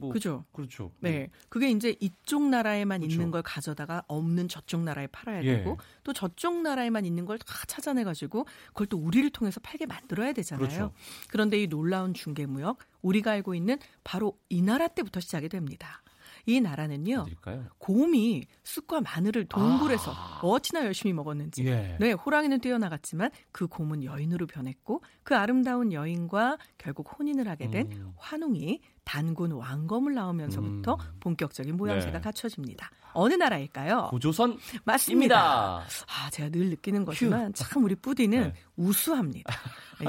뭐, 0.00 0.12
그죠? 0.12 0.44
그렇죠. 0.52 0.92
네. 1.00 1.28
그게 1.48 1.70
이제 1.70 1.96
이쪽 2.00 2.48
나라에만 2.48 3.00
그렇죠. 3.00 3.14
있는 3.14 3.30
걸 3.30 3.42
가져다가 3.42 4.02
없는 4.08 4.48
저쪽 4.48 4.82
나라에 4.82 5.06
팔아야 5.08 5.42
예. 5.44 5.56
되고 5.58 5.78
또 6.04 6.12
저쪽 6.12 6.60
나라에만 6.62 7.04
있는 7.04 7.24
걸 7.24 7.38
다 7.38 7.64
찾아내 7.66 8.04
가지고 8.04 8.46
그걸 8.68 8.86
또 8.88 8.98
우리를 8.98 9.28
통해서 9.30 9.60
팔게 9.60 9.86
만들어야 9.86 10.32
되잖아요. 10.32 10.66
그렇죠. 10.66 10.92
그런데 11.28 11.62
이 11.62 11.66
놀라운 11.66 12.12
중개 12.14 12.46
무역 12.46 12.78
우리가 13.02 13.30
알고 13.32 13.54
있는 13.54 13.78
바로 14.04 14.38
이 14.48 14.60
나라 14.60 14.88
때부터 14.88 15.20
시작이 15.20 15.48
됩니다. 15.48 16.02
이 16.46 16.60
나라는요. 16.60 17.20
어딜까요? 17.26 17.66
곰이 17.78 18.46
쑥과 18.64 19.02
마늘을 19.02 19.46
동굴에서 19.46 20.12
아. 20.12 20.40
어찌나 20.42 20.84
열심히 20.84 21.12
먹었는지. 21.12 21.66
예. 21.66 21.96
네, 22.00 22.12
호랑이는 22.12 22.60
뛰어나갔지만 22.60 23.30
그 23.52 23.66
곰은 23.66 24.02
여인으로 24.04 24.46
변했고 24.46 25.02
그 25.22 25.36
아름다운 25.36 25.92
여인과 25.92 26.56
결국 26.78 27.18
혼인을 27.18 27.48
하게 27.48 27.70
된 27.70 27.92
음. 27.92 28.12
환웅이 28.16 28.80
단군 29.08 29.52
왕검을 29.52 30.12
낳으면서부터 30.12 30.94
음. 30.94 31.16
본격적인 31.20 31.78
모양새가 31.78 32.18
네. 32.18 32.20
갖춰집니다. 32.20 32.90
어느 33.14 33.32
나라일까요? 33.32 34.08
고조선 34.10 34.58
맞습니다. 34.84 35.78
아, 35.80 36.30
제가 36.30 36.50
늘 36.50 36.68
느끼는 36.68 37.06
거지만 37.06 37.48
휴. 37.48 37.52
참 37.54 37.84
우리 37.84 37.94
뿌디는 37.94 38.42
네. 38.42 38.54
우수합니다. 38.76 39.50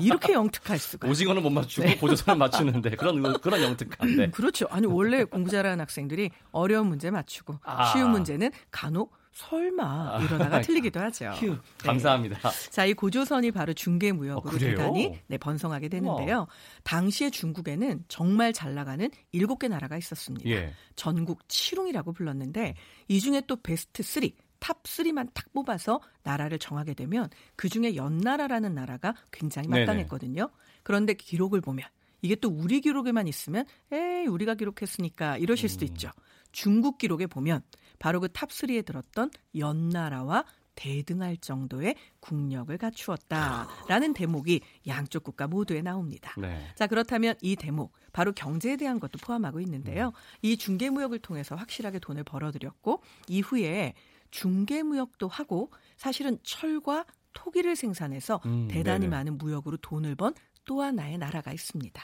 이렇게 0.01 0.33
영특할 0.33 0.77
수가. 0.77 1.07
오징어는 1.09 1.41
못 1.41 1.49
맞추고 1.49 1.87
네. 1.87 1.95
고조선은 1.95 2.37
맞추는데 2.37 2.97
그런 2.97 3.39
그런 3.39 3.61
영특한데. 3.61 4.15
네. 4.17 4.31
그렇죠. 4.31 4.67
아니 4.69 4.85
원래 4.85 5.23
공부 5.23 5.49
잘하는 5.49 5.79
학생들이 5.79 6.31
어려운 6.51 6.87
문제 6.87 7.09
맞추고 7.09 7.59
아. 7.63 7.85
쉬운 7.85 8.11
문제는 8.11 8.51
간혹 8.69 9.17
설마 9.39 10.17
아, 10.17 10.21
이러다가 10.21 10.59
틀리기도 10.61 10.99
하죠. 10.99 11.29
휴, 11.31 11.51
네. 11.51 11.57
감사합니다. 11.77 12.51
자, 12.69 12.85
이 12.85 12.93
고조선이 12.93 13.51
바로 13.51 13.73
중개 13.73 14.11
무역으로 14.11 14.55
어, 14.55 14.59
대단히 14.59 15.17
네, 15.27 15.37
번성하게 15.37 15.87
되는데요. 15.87 16.35
우와. 16.35 16.47
당시에 16.83 17.29
중국에는 17.29 18.03
정말 18.09 18.51
잘 18.51 18.75
나가는 18.75 19.09
일곱 19.31 19.59
개 19.59 19.69
나라가 19.69 19.97
있었습니다. 19.97 20.49
예. 20.49 20.73
전국 20.97 21.47
칠웅이라고 21.47 22.11
불렀는데 22.11 22.75
이 23.07 23.19
중에 23.21 23.41
또 23.47 23.55
베스트 23.55 24.03
3, 24.03 24.23
top 24.59 24.83
3만 24.83 25.29
탁 25.33 25.45
뽑아서 25.53 26.01
나라를 26.23 26.59
정하게 26.59 26.93
되면 26.93 27.29
그 27.55 27.69
중에 27.69 27.95
연나라라는 27.95 28.75
나라가 28.75 29.15
굉장히 29.31 29.69
막강했거든요. 29.69 30.49
그런데 30.83 31.13
기록을 31.13 31.61
보면 31.61 31.87
이게 32.21 32.35
또 32.35 32.49
우리 32.49 32.81
기록에만 32.81 33.27
있으면 33.29 33.65
에이 33.93 34.27
우리가 34.27 34.55
기록했으니까 34.55 35.37
이러실 35.37 35.69
수도 35.69 35.85
음. 35.85 35.87
있죠. 35.87 36.11
중국 36.51 36.97
기록에 36.97 37.27
보면 37.27 37.61
바로 37.99 38.19
그 38.19 38.27
top3에 38.27 38.85
들었던 38.85 39.29
연나라와 39.55 40.45
대등할 40.75 41.35
정도의 41.37 41.95
국력을 42.21 42.75
갖추었다라는 42.77 44.13
대목이 44.13 44.61
양쪽 44.87 45.25
국가 45.25 45.47
모두에 45.47 45.81
나옵니다. 45.81 46.33
네. 46.37 46.65
자, 46.75 46.87
그렇다면 46.87 47.35
이 47.41 47.57
대목 47.57 47.91
바로 48.13 48.31
경제에 48.31 48.77
대한 48.77 48.99
것도 48.99 49.19
포함하고 49.19 49.59
있는데요. 49.59 50.07
음. 50.07 50.11
이 50.41 50.55
중개 50.55 50.89
무역을 50.89 51.19
통해서 51.19 51.55
확실하게 51.55 51.99
돈을 51.99 52.23
벌어들였고 52.23 53.03
이후에 53.27 53.93
중개 54.31 54.83
무역도 54.83 55.27
하고 55.27 55.69
사실은 55.97 56.37
철과 56.43 57.05
토기를 57.33 57.75
생산해서 57.75 58.39
음, 58.45 58.67
대단히 58.71 59.01
네네. 59.01 59.09
많은 59.09 59.37
무역으로 59.37 59.77
돈을 59.77 60.15
번 60.15 60.33
또 60.69 60.83
하나의 60.83 61.17
나라가 61.17 61.51
있습니다. 61.51 61.99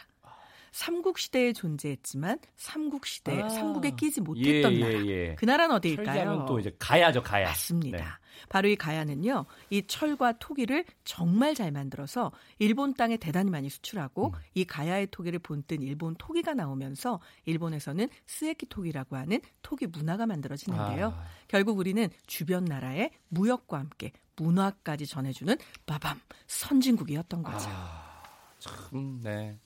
삼국 0.75 1.20
시대에 1.20 1.53
존재했지만 1.53 2.38
삼국 2.58 3.05
시대 3.05 3.41
아. 3.41 3.48
삼국에 3.48 3.91
끼지 3.91 4.20
못했던 4.20 4.74
예, 4.74 4.77
예, 4.77 4.82
나라. 4.82 5.05
예. 5.05 5.36
그 5.36 5.46
나라는 5.46 5.75
어디일까요? 5.77 6.46
또 6.50 6.60
이제 6.60 6.75
가야죠, 6.77 7.24
가야. 7.24 7.48
맞습니다. 7.48 7.98
네. 7.98 8.03
바로 8.50 8.67
이 8.67 8.75
가야는요, 8.75 9.46
이 9.70 9.88
철과 9.88 10.34
토기를 10.34 10.84
정말 11.05 11.55
잘 11.55 11.72
만들어서 11.72 12.34
일본 12.60 12.94
땅에 12.94 13.15
대단히 13.15 13.51
많이 13.51 13.70
수출하고 13.70 14.34
음. 14.36 14.39
이 14.53 14.65
가야의 14.65 15.08
토기를 15.12 15.39
본뜬 15.39 15.82
일본 15.82 16.13
토기가 16.17 16.53
나오면서 16.53 17.22
일본에서는 17.46 18.10
스에키 18.25 18.65
토기라고 18.65 19.15
하는 19.15 19.39
토기 19.62 19.88
문화가 19.88 20.25
만들어지는데요. 20.25 21.15
아. 21.17 21.25
결국 21.48 21.77
우리는 21.77 22.10
주변 22.27 22.65
나라의 22.65 23.12
무역과 23.29 23.79
함께 23.79 24.12
문화까지 24.36 25.08
전해주는 25.08 25.55
빠밤 25.86 26.20
선진국이었던 26.48 27.44
거죠. 27.44 27.70
아, 27.70 28.24
참, 28.60 29.22
네. 29.24 29.58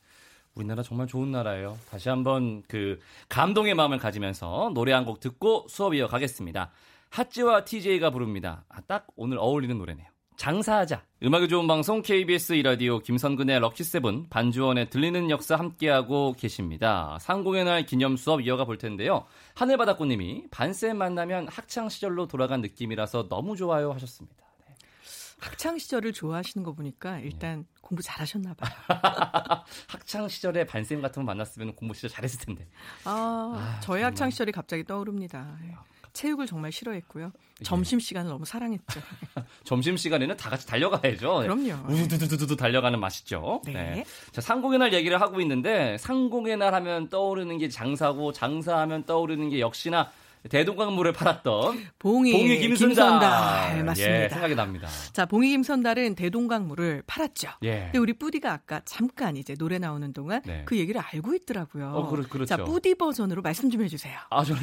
우리나라 0.59 0.83
정말 0.83 1.07
좋은 1.07 1.31
나라예요. 1.31 1.77
다시 1.89 2.09
한번 2.09 2.63
그 2.67 2.99
감동의 3.29 3.73
마음을 3.75 3.97
가지면서 3.97 4.71
노래 4.73 4.91
한 4.93 5.05
곡 5.05 5.19
듣고 5.21 5.65
수업 5.69 5.93
이어가겠습니다. 5.95 6.71
핫지와 7.09 7.63
TJ가 7.63 8.09
부릅니다. 8.11 8.65
아, 8.69 8.81
딱 8.81 9.07
오늘 9.15 9.37
어울리는 9.39 9.75
노래네요. 9.77 10.05
장사하자. 10.35 11.01
음악이 11.23 11.47
좋은 11.49 11.65
방송 11.67 12.01
KBS 12.01 12.53
이라디오 12.53 12.99
김선근의 12.99 13.59
럭키세븐 13.61 14.27
반주원의 14.29 14.89
들리는 14.89 15.29
역사 15.29 15.55
함께하고 15.55 16.33
계십니다. 16.37 17.17
상공의 17.21 17.63
날 17.65 17.85
기념 17.85 18.15
수업 18.17 18.41
이어가 18.41 18.65
볼 18.65 18.77
텐데요. 18.77 19.25
하늘바다꽃님이 19.55 20.47
반쌤 20.51 20.97
만나면 20.97 21.47
학창 21.49 21.89
시절로 21.89 22.27
돌아간 22.27 22.61
느낌이라서 22.61 23.27
너무 23.29 23.55
좋아요 23.57 23.91
하셨습니다. 23.93 24.45
학창 25.39 25.77
시절을 25.77 26.13
좋아하시는 26.13 26.63
거 26.63 26.73
보니까 26.73 27.19
일단 27.19 27.59
예. 27.59 27.79
공부 27.81 28.03
잘하셨나 28.03 28.53
봐요. 28.53 28.71
학창 29.87 30.27
시절에 30.27 30.65
반쌤 30.65 31.01
같은 31.01 31.21
분 31.21 31.25
만났으면 31.25 31.75
공부 31.75 31.93
진짜 31.93 32.13
잘했을 32.13 32.39
텐데. 32.45 32.67
아, 33.05 33.53
아 33.55 33.79
저의 33.81 34.01
정말. 34.01 34.03
학창 34.03 34.29
시절이 34.29 34.51
갑자기 34.51 34.83
떠오릅니다. 34.83 35.57
예. 35.65 35.75
체육을 36.13 36.47
정말 36.47 36.71
싫어했고요. 36.71 37.31
예. 37.61 37.63
점심 37.63 37.99
시간을 37.99 38.29
너무 38.29 38.45
사랑했죠. 38.45 38.99
점심 39.63 39.95
시간에는 39.95 40.35
다 40.37 40.49
같이 40.49 40.67
달려가야죠. 40.67 41.39
그럼요. 41.39 41.91
우두두두두 41.93 42.55
달려가는 42.55 42.99
맛이죠. 42.99 43.61
네. 43.65 43.73
네. 43.73 44.05
자, 44.31 44.41
상공의 44.41 44.79
날 44.79 44.93
얘기를 44.93 45.21
하고 45.21 45.39
있는데 45.41 45.97
상공의 45.99 46.57
날 46.57 46.73
하면 46.73 47.09
떠오르는 47.09 47.57
게 47.59 47.69
장사고 47.69 48.33
장사하면 48.33 49.05
떠오르는 49.05 49.49
게 49.49 49.59
역시나 49.59 50.11
대동강물을 50.47 51.11
팔았던 51.11 51.87
봉이, 51.99 52.31
봉이 52.31 52.59
김선달, 52.59 52.87
김선달. 52.87 53.75
네, 53.75 53.83
맞습니다. 53.83 54.23
예, 54.23 54.29
생각이 54.29 54.55
납니다. 54.55 54.87
자, 55.11 55.25
봉이 55.25 55.49
김선달은 55.49 56.15
대동강물을 56.15 57.03
팔았죠. 57.05 57.49
예. 57.63 57.81
근데 57.85 57.99
우리 57.99 58.13
뿌디가 58.13 58.53
아까 58.53 58.81
잠깐 58.85 59.35
이제 59.35 59.55
노래 59.55 59.79
나오는 59.79 60.13
동안 60.13 60.41
네. 60.45 60.63
그 60.65 60.77
얘기를 60.77 61.01
알고 61.01 61.33
있더라고요. 61.35 61.89
어, 61.89 62.07
그렇, 62.07 62.23
그렇죠. 62.23 62.45
자, 62.45 62.63
뿌디 62.63 62.95
버전으로 62.95 63.41
말씀 63.41 63.69
좀 63.69 63.83
해주세요. 63.83 64.17
아, 64.29 64.43
저는 64.45 64.61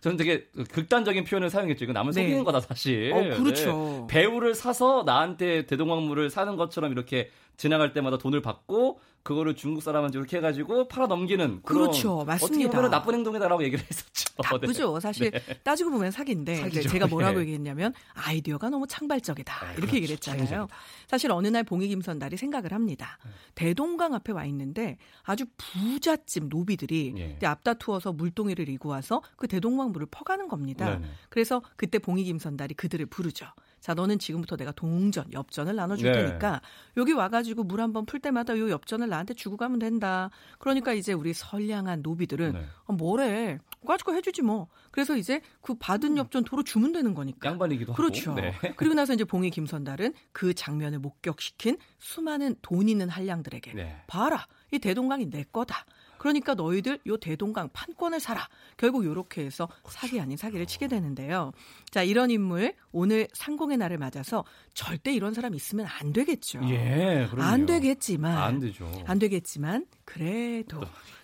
저는 0.00 0.16
되게 0.16 0.46
극단적인 0.72 1.24
표현을 1.24 1.50
사용했죠. 1.50 1.84
이건 1.84 1.94
남을 1.94 2.14
네. 2.14 2.22
속이는 2.22 2.44
거다 2.44 2.60
사실. 2.60 3.12
어, 3.12 3.36
그렇죠. 3.36 4.06
네. 4.08 4.14
배우를 4.20 4.54
사서 4.54 5.02
나한테 5.04 5.66
대동강물을 5.66 6.30
사는 6.30 6.56
것처럼 6.56 6.92
이렇게 6.92 7.30
지나갈 7.58 7.92
때마다 7.92 8.16
돈을 8.16 8.40
받고 8.40 9.00
그거를 9.24 9.56
중국 9.56 9.82
사람한테 9.82 10.16
이렇게 10.16 10.38
해가지고 10.38 10.88
팔아 10.88 11.06
넘기는 11.08 11.60
그렇죠, 11.62 12.24
맞습니다. 12.24 12.44
어떻게 12.46 12.76
보면 12.76 12.90
나쁜 12.90 13.14
행동이다라고 13.16 13.62
얘기를 13.64 13.84
했었죠. 13.84 14.32
나쁘죠. 14.42 14.94
네. 14.94 15.00
사실 15.00 15.30
네. 15.32 15.40
따지고 15.64 15.90
보면 15.90 16.12
사기인데 16.12 16.56
사기죠. 16.56 16.88
제가 16.88 17.08
뭐라고 17.08 17.34
네. 17.34 17.42
얘기했냐면 17.42 17.92
아이디어가 18.14 18.70
너무 18.70 18.86
창발적이다 18.86 19.54
네, 19.60 19.66
이렇게 19.72 19.80
그렇죠. 19.80 19.96
얘기를 19.96 20.12
했잖아요. 20.14 20.46
창의적이다. 20.46 20.76
사실 21.08 21.30
어느 21.32 21.48
날 21.48 21.64
봉익 21.64 21.88
김선달이 21.88 22.36
생각을 22.36 22.72
합니다. 22.72 23.18
네. 23.24 23.30
대동강 23.56 24.14
앞에 24.14 24.32
와 24.32 24.46
있는데 24.46 24.96
아주 25.24 25.44
부잣집 25.56 26.44
노비들이 26.48 27.14
예. 27.18 27.46
앞다투어서 27.46 28.12
물동이를 28.12 28.68
이고 28.68 28.88
와서 28.90 29.20
그 29.36 29.48
대동강 29.48 29.90
물을 29.90 30.06
퍼가는 30.10 30.46
겁니다. 30.48 30.90
네네. 30.90 31.06
그래서 31.28 31.60
그때 31.76 31.98
봉이 31.98 32.24
김선달이 32.24 32.74
그들을 32.74 33.04
부르죠. 33.06 33.46
자, 33.80 33.94
너는 33.94 34.18
지금부터 34.18 34.56
내가 34.56 34.72
동전, 34.72 35.24
엽전을 35.32 35.76
나눠줄 35.76 36.10
네. 36.12 36.24
테니까 36.26 36.60
여기 36.96 37.12
와가지고 37.12 37.64
물 37.64 37.80
한 37.80 37.92
번 37.92 38.04
풀 38.06 38.20
때마다 38.20 38.58
요 38.58 38.70
엽전을 38.70 39.08
나한테 39.08 39.34
주고 39.34 39.56
가면 39.56 39.78
된다. 39.78 40.30
그러니까 40.58 40.92
이제 40.92 41.12
우리 41.12 41.32
선량한 41.32 42.02
노비들은 42.02 42.52
네. 42.52 42.64
어, 42.86 42.92
뭐래 42.92 43.58
가지고 43.86 44.14
해주지 44.14 44.42
뭐. 44.42 44.68
그래서 44.90 45.16
이제 45.16 45.40
그 45.60 45.74
받은 45.74 46.16
엽전 46.16 46.44
도로 46.44 46.64
주면 46.64 46.92
되는 46.92 47.14
거니까. 47.14 47.48
양반이기도 47.50 47.92
그렇죠. 47.92 48.32
하고. 48.32 48.40
네. 48.40 48.52
그리고 48.76 48.94
나서 48.94 49.14
이제 49.14 49.24
봉이 49.24 49.50
김선달은 49.50 50.12
그 50.32 50.52
장면을 50.54 50.98
목격시킨 50.98 51.78
수많은 51.98 52.56
돈 52.62 52.88
있는 52.88 53.08
한량들에게 53.08 53.72
네. 53.74 54.02
봐라 54.06 54.46
이 54.70 54.78
대동강이 54.78 55.30
내 55.30 55.44
거다. 55.52 55.84
그러니까 56.18 56.54
너희들 56.54 56.98
요 57.06 57.16
대동강 57.16 57.68
판권을 57.72 58.18
사라. 58.18 58.48
결국 58.76 59.04
요렇게 59.04 59.44
해서 59.44 59.68
사기 59.88 60.20
아닌 60.20 60.36
사기를 60.36 60.66
치게 60.66 60.88
되는데요. 60.88 61.52
자, 61.90 62.02
이런 62.02 62.30
인물 62.30 62.74
오늘 62.90 63.28
상공의 63.34 63.76
날을 63.78 63.98
맞아서 63.98 64.44
절대 64.74 65.12
이런 65.12 65.32
사람 65.32 65.54
있으면 65.54 65.86
안 65.86 66.12
되겠죠. 66.12 66.60
예, 66.70 67.28
그럼요. 67.30 67.48
안 67.48 67.66
되겠지만 67.66 68.36
안 68.36 68.58
되죠. 68.58 68.90
안 69.06 69.18
되겠지만 69.20 69.86
그래도 70.04 70.80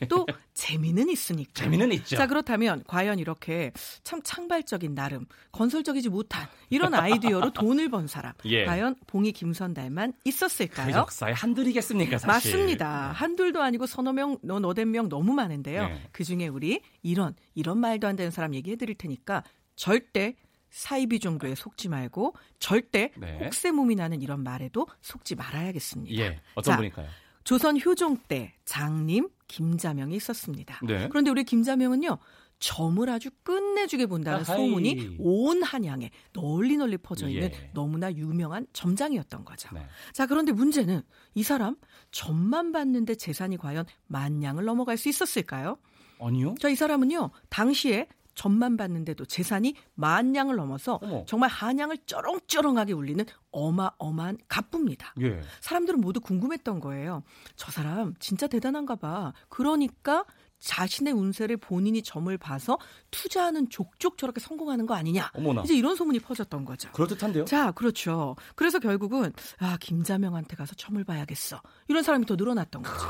또 0.09 0.27
재미는 0.55 1.09
있으니까. 1.09 1.51
재미는 1.55 1.93
있죠. 1.95 2.17
자, 2.17 2.29
그렇다면 2.29 2.85
과연 2.87 3.19
이렇게 3.19 3.73
참 4.05 4.21
창발적인 4.23 4.95
나름 4.95 5.27
건설적이지 5.51 6.09
못한 6.09 6.47
이런 6.71 6.95
아이디어로 6.95 7.53
돈을 7.53 7.89
번 7.89 8.07
사람 8.07 8.33
예. 8.47 8.65
과연 8.65 8.95
봉이 9.09 9.33
김선달만 9.33 10.13
있었을까요? 10.25 10.93
그 10.93 10.99
역사에 10.99 11.33
한둘이겠습니까, 11.33 12.19
사실. 12.19 12.53
맞습니다. 12.53 13.11
한 13.11 13.34
둘도 13.37 13.63
아니고 13.63 13.87
서너 13.87 14.13
명, 14.13 14.39
너댓 14.43 14.85
명 14.85 15.09
너무 15.09 15.33
많은데요. 15.33 15.83
예. 15.83 16.03
그중에 16.13 16.49
우리 16.49 16.81
이런 17.03 17.35
이런 17.55 17.79
말도 17.79 18.07
안 18.07 18.17
되는 18.17 18.31
사람 18.31 18.55
얘기해 18.55 18.77
드릴 18.77 18.95
테니까 18.97 19.43
절대 19.77 20.37
사이비 20.71 21.21
종교에 21.21 21.55
속지 21.55 21.89
말고 21.89 22.35
절대 22.59 23.13
네. 23.17 23.39
혹세무이 23.45 23.95
나는 23.95 24.21
이런 24.21 24.43
말에도 24.43 24.89
속지 25.03 25.37
말아야겠습니다. 25.37 26.21
예, 26.21 26.41
어떤 26.55 26.73
자, 26.73 26.77
분일까요? 26.77 27.09
조선 27.45 27.79
효종 27.81 28.19
때 28.27 28.55
장님 28.65 29.29
김자명이 29.47 30.17
있었습니다. 30.17 30.81
네. 30.83 31.09
그런데 31.09 31.31
우리 31.31 31.45
김자명은요. 31.45 32.19
점을 32.59 33.09
아주 33.11 33.31
끝내주게 33.43 34.07
본다는 34.07 34.41
아하이. 34.41 34.57
소문이 34.57 35.17
온 35.19 35.63
한양에 35.63 36.11
널리 36.33 36.77
널리 36.77 36.97
퍼져 36.97 37.29
있는 37.29 37.51
예. 37.53 37.71
너무나 37.75 38.13
유명한 38.13 38.67
점장이었던 38.73 39.45
거죠. 39.45 39.69
네. 39.75 39.87
자, 40.13 40.27
그런데 40.27 40.53
문제는 40.53 41.03
이 41.35 41.43
사람 41.43 41.77
점만 42.11 42.73
받는데 42.73 43.17
재산이 43.17 43.57
과연 43.59 43.85
만냥을 44.07 44.65
넘어갈 44.65 44.97
수 44.97 45.09
있었을까요? 45.09 45.77
아니요. 46.21 46.55
자, 46.61 46.69
이 46.69 46.77
사람은요, 46.77 47.31
당시에 47.51 48.07
점만 48.35 48.77
받는데도 48.77 49.25
재산이 49.27 49.75
만냥을 49.95 50.57
넘어서 50.57 50.99
어머. 51.03 51.25
정말 51.25 51.51
한양을 51.51 51.99
쩌렁쩌렁하게 52.07 52.93
울리는 52.93 53.25
어마어마한 53.53 54.39
갑부입니다. 54.49 55.15
예. 55.21 55.41
사람들은 55.61 56.01
모두 56.01 56.21
궁금했던 56.21 56.81
거예요. 56.81 57.23
저 57.55 57.71
사람 57.71 58.15
진짜 58.19 58.49
대단한가 58.49 58.97
봐. 58.97 59.33
그러니까 59.49 60.25
자신의 60.61 61.13
운세를 61.13 61.59
본인이 61.59 62.03
점을 62.03 62.37
봐서 62.39 62.79
투자하는 63.11 63.69
족족 63.69 64.17
저렇게 64.17 64.41
성공하는 64.41 64.87
거 64.87 64.95
아니냐. 64.95 65.31
어머나. 65.35 65.63
이제 65.63 65.75
이런 65.75 65.95
소문이 65.95 66.21
퍼졌던 66.21 66.65
거죠. 66.65 66.91
그럴듯한데요? 66.93 67.45
자, 67.45 67.71
그렇죠. 67.73 68.35
그래서 68.55 68.79
결국은 68.79 69.33
아, 69.59 69.77
김자명한테 69.81 70.57
가서 70.57 70.75
점을 70.75 71.03
봐야겠어. 71.05 71.61
이런 71.89 72.03
사람이 72.03 72.27
더 72.27 72.37
늘어났던 72.37 72.83
거죠. 72.83 73.07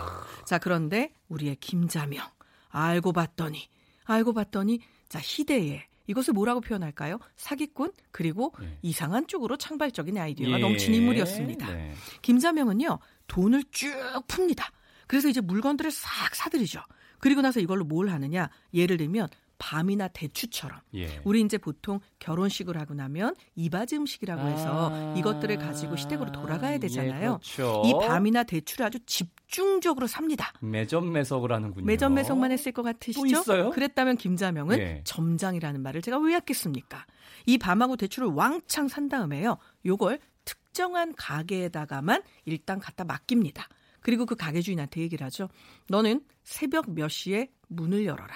자, 0.47 0.59
그런데 0.59 1.13
우리의 1.29 1.57
김자명 1.57 2.27
알고 2.71 3.13
봤더니 3.13 3.69
알고 4.05 4.33
봤더니 4.33 4.81
자, 5.09 5.21
희대에 5.23 5.87
이것을 6.07 6.35
뭐라고 6.35 6.61
표현할까요? 6.61 7.19
사기꾼 7.37 7.93
그리고 8.11 8.53
네. 8.61 8.79
이상한 8.83 9.27
쪽으로 9.27 9.57
창발적인 9.57 10.19
아이디어가 10.19 10.59
예. 10.59 10.61
넘친 10.61 10.93
인물이었습니다. 10.93 11.73
네. 11.73 11.95
김자명은요 12.21 12.99
돈을 13.27 13.65
쭉 13.71 13.89
풉니다. 14.29 14.65
그래서 15.07 15.29
이제 15.29 15.41
물건들을 15.41 15.91
싹 15.91 16.35
사들이죠. 16.35 16.81
그리고 17.19 17.43
나서 17.43 17.61
이걸로 17.61 17.85
뭘 17.85 18.09
하느냐? 18.09 18.51
예를 18.73 18.97
들면 18.97 19.29
밤이나 19.59 20.09
대추처럼 20.09 20.81
예. 20.95 21.21
우리 21.25 21.41
이제 21.41 21.59
보통 21.59 22.01
결혼식을 22.19 22.79
하고 22.79 22.93
나면 22.93 23.35
이바지 23.55 23.97
음식이라고 23.97 24.47
해서 24.49 24.91
아~ 24.93 25.15
이것들을 25.17 25.57
가지고 25.59 25.97
시댁으로 25.97 26.33
돌아가야 26.33 26.79
되잖아요. 26.79 27.39
예, 27.43 27.55
그렇죠. 27.57 27.83
이 27.87 27.93
밤이나 28.07 28.43
대추를 28.43 28.87
아주 28.87 28.99
집중적으로 29.07 30.07
삽니다. 30.07 30.53
매점 30.61 31.13
매석을 31.13 31.53
하는군요. 31.53 31.87
매점 31.87 32.15
매석만 32.15 32.53
했을 32.53 32.73
것 32.73 32.83
같으시죠? 32.83 33.71
그랬다면 33.71 34.17
김자명은 34.17 34.79
예. 34.79 35.01
점장이라는 35.05 35.81
말을 35.81 36.03
제가 36.03 36.19
왜 36.19 36.35
했겠습니까? 36.35 37.07
이 37.47 37.57
밤하고 37.57 37.97
대추를 37.97 38.29
왕창 38.29 38.89
산 38.89 39.09
다음에요. 39.09 39.59
요걸 39.87 40.19
특정한 40.45 41.15
가게에다가만 41.17 42.23
일단 42.45 42.81
갖다 42.81 43.05
맡깁니다. 43.05 43.69
그리고 44.05 44.27
그 44.27 44.37
가게 44.37 44.61
주인한테 44.61 45.01
얘기를 45.01 45.25
하죠. 45.25 45.49
너는 45.89 46.23
새벽 46.43 46.91
몇 46.91 47.09
시에 47.09 47.49
문을 47.69 48.05
열어라. 48.05 48.35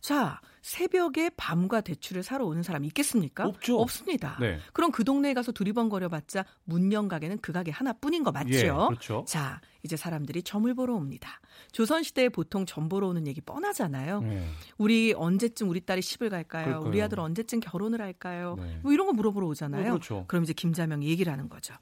자, 0.00 0.40
새벽에 0.62 1.30
밤과 1.36 1.80
대추를 1.80 2.22
사러 2.22 2.46
오는 2.46 2.62
사람 2.62 2.84
있겠습니까? 2.84 3.44
없죠. 3.44 3.80
없습니다. 3.80 4.38
네. 4.40 4.60
그럼 4.72 4.92
그 4.92 5.02
동네에 5.02 5.34
가서 5.34 5.50
두리번거려봤자 5.50 6.44
문연 6.64 7.08
가게는 7.08 7.38
그 7.42 7.52
가게 7.52 7.72
하나뿐인 7.72 8.22
거 8.22 8.30
맞죠? 8.30 8.54
예, 8.54 8.70
그렇죠. 8.70 9.24
자, 9.26 9.60
이제 9.82 9.96
사람들이 9.96 10.44
점을 10.44 10.72
보러 10.74 10.94
옵니다. 10.94 11.40
조선시대에 11.72 12.28
보통 12.28 12.64
점 12.64 12.88
보러 12.88 13.08
오는 13.08 13.26
얘기 13.26 13.40
뻔하잖아요. 13.40 14.20
네. 14.20 14.48
우리 14.78 15.12
언제쯤 15.12 15.68
우리 15.68 15.80
딸이 15.80 16.02
시집을 16.02 16.30
갈까요? 16.30 16.64
그럴까요? 16.66 16.88
우리 16.88 17.02
아들 17.02 17.18
언제쯤 17.18 17.58
결혼을 17.58 18.00
할까요? 18.00 18.54
네. 18.58 18.78
뭐 18.82 18.92
이런 18.92 19.06
거 19.06 19.12
물어보러 19.12 19.46
오잖아요. 19.48 19.88
어, 19.88 19.90
그렇죠. 19.94 20.24
그럼 20.28 20.44
이제 20.44 20.52
김자명이 20.52 21.08
얘기를 21.08 21.32
하는 21.32 21.48
거죠. 21.48 21.74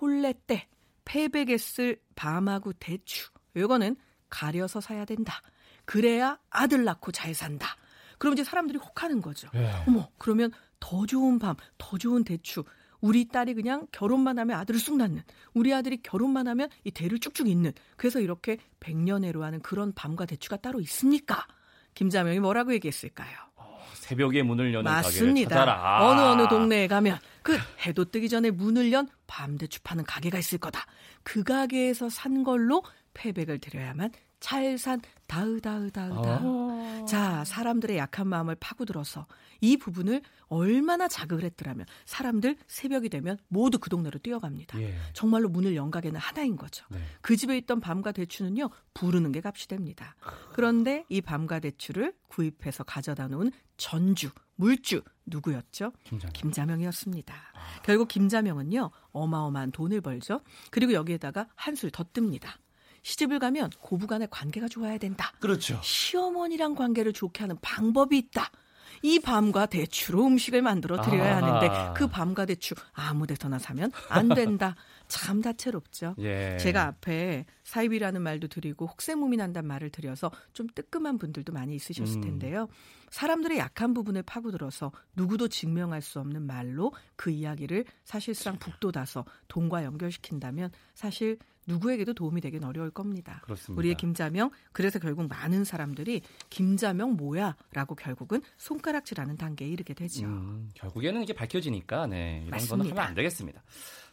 혼례 0.00 0.34
때 0.46 0.68
패백에 1.06 1.56
쓸 1.56 1.98
밤하고 2.14 2.74
대추. 2.74 3.30
요거는 3.56 3.96
가려서 4.28 4.82
사야 4.82 5.06
된다. 5.06 5.40
그래야 5.86 6.38
아들 6.50 6.84
낳고 6.84 7.12
잘 7.12 7.32
산다. 7.32 7.76
그럼 8.18 8.34
이제 8.34 8.44
사람들이 8.44 8.78
혹하는 8.78 9.22
거죠. 9.22 9.48
네. 9.54 9.72
어머, 9.86 10.10
그러면 10.18 10.50
더 10.80 11.06
좋은 11.06 11.38
밤, 11.38 11.54
더 11.78 11.96
좋은 11.96 12.24
대추. 12.24 12.64
우리 13.00 13.28
딸이 13.28 13.54
그냥 13.54 13.86
결혼만 13.92 14.38
하면 14.38 14.58
아들을 14.58 14.80
쑥 14.80 14.96
낳는. 14.96 15.22
우리 15.54 15.72
아들이 15.72 15.98
결혼만 16.02 16.48
하면 16.48 16.68
이 16.84 16.90
대를 16.90 17.18
쭉쭉 17.18 17.46
잇는. 17.46 17.72
그래서 17.96 18.20
이렇게 18.20 18.58
백년해로 18.80 19.44
하는 19.44 19.60
그런 19.60 19.92
밤과 19.92 20.26
대추가 20.26 20.56
따로 20.56 20.80
있습니까? 20.80 21.46
김자명이 21.94 22.40
뭐라고 22.40 22.72
얘기했을까요? 22.74 23.36
어, 23.56 23.78
새벽에 23.94 24.42
문을 24.42 24.74
여는 24.74 24.90
맞습니다. 24.90 25.50
가게를 25.56 25.74
찾아라. 25.76 26.08
어느 26.08 26.20
어느 26.20 26.48
동네에 26.48 26.88
가면 26.88 27.18
그 27.42 27.56
해도 27.86 28.04
뜨기 28.04 28.28
전에 28.28 28.50
문을 28.50 28.92
연 28.92 29.08
밤대추 29.26 29.82
파는 29.82 30.04
가게가 30.04 30.38
있을 30.38 30.58
거다. 30.58 30.86
그 31.22 31.42
가게에서 31.42 32.08
산 32.08 32.44
걸로 32.44 32.82
패백을 33.14 33.58
드려야만 33.58 34.12
찰산 34.40 35.00
다으다으다으다. 35.26 36.40
아. 36.42 37.04
자, 37.08 37.44
사람들의 37.44 37.96
약한 37.96 38.28
마음을 38.28 38.54
파고들어서 38.56 39.26
이 39.60 39.76
부분을 39.76 40.22
얼마나 40.48 41.08
자극을 41.08 41.44
했더라면 41.44 41.86
사람들 42.04 42.56
새벽이 42.66 43.08
되면 43.08 43.38
모두 43.48 43.78
그 43.78 43.88
동네로 43.90 44.18
뛰어갑니다. 44.20 44.80
예. 44.80 44.94
정말로 45.12 45.48
문을 45.48 45.74
연 45.74 45.90
가게는 45.90 46.20
하나인 46.20 46.56
거죠. 46.56 46.84
네. 46.90 46.98
그 47.22 47.36
집에 47.36 47.56
있던 47.58 47.80
밤과 47.80 48.12
대추는요 48.12 48.70
부르는 48.94 49.32
게 49.32 49.40
값이 49.44 49.68
됩니다. 49.68 50.14
그런데 50.52 51.04
이 51.08 51.20
밤과 51.20 51.60
대추를 51.60 52.14
구입해서 52.28 52.84
가져다 52.84 53.28
놓은 53.28 53.50
전주 53.76 54.30
물주 54.56 55.02
누구였죠? 55.26 55.92
김자명. 56.04 56.32
김자명이었습니다. 56.32 57.34
아. 57.34 57.82
결국 57.82 58.08
김자명은요 58.08 58.90
어마어마한 59.12 59.72
돈을 59.72 60.00
벌죠. 60.00 60.40
그리고 60.70 60.92
여기에다가 60.92 61.46
한술 61.54 61.90
더 61.90 62.04
뜹니다. 62.04 62.48
시집을 63.02 63.38
가면 63.38 63.70
고부간의 63.80 64.28
관계가 64.30 64.68
좋아야 64.68 64.98
된다. 64.98 65.32
그렇죠. 65.38 65.78
시어머니랑 65.82 66.74
관계를 66.74 67.12
좋게 67.12 67.44
하는 67.44 67.56
방법이 67.60 68.18
있다. 68.18 68.50
이 69.02 69.20
밤과 69.20 69.66
대추로 69.66 70.26
음식을 70.26 70.62
만들어 70.62 71.00
드려야 71.02 71.36
하는데 71.36 71.92
그 71.94 72.08
밤과 72.08 72.46
대추 72.46 72.74
아무 72.92 73.26
데서나 73.26 73.58
사면 73.58 73.92
안 74.08 74.28
된다. 74.28 74.74
참 75.08 75.40
다채롭죠. 75.40 76.14
예. 76.18 76.56
제가 76.58 76.84
앞에 76.86 77.46
사입이라는 77.64 78.20
말도 78.22 78.48
드리고 78.48 78.86
혹세무미 78.86 79.36
난다는 79.36 79.68
말을 79.68 79.90
드려서 79.90 80.30
좀 80.52 80.66
뜨끔한 80.74 81.18
분들도 81.18 81.52
많이 81.52 81.74
있으셨을 81.74 82.16
음. 82.18 82.20
텐데요. 82.22 82.68
사람들의 83.10 83.58
약한 83.58 83.94
부분을 83.94 84.22
파고들어서 84.22 84.92
누구도 85.14 85.48
증명할 85.48 86.02
수 86.02 86.18
없는 86.20 86.42
말로 86.42 86.92
그 87.14 87.30
이야기를 87.30 87.84
사실상 88.04 88.58
북돋아서 88.58 89.24
돈과 89.48 89.84
연결시킨다면 89.84 90.70
사실 90.94 91.38
누구에게도 91.66 92.14
도움이 92.14 92.40
되긴 92.40 92.64
어려울 92.64 92.90
겁니다. 92.90 93.40
그렇습니다. 93.44 93.78
우리의 93.78 93.96
김자명 93.96 94.50
그래서 94.72 94.98
결국 94.98 95.28
많은 95.28 95.64
사람들이 95.64 96.22
김자명 96.48 97.16
뭐야라고 97.16 97.94
결국은 97.96 98.40
손가락질하는 98.56 99.36
단계에 99.36 99.68
이르게 99.68 99.94
되죠. 99.94 100.26
음, 100.26 100.70
결국에는 100.74 101.22
이게 101.22 101.32
밝혀지니까 101.32 102.06
네, 102.06 102.38
이런 102.46 102.50
맞습니다. 102.50 102.76
거는 102.76 102.90
하면 102.92 103.04
안 103.04 103.14
되겠습니다. 103.14 103.62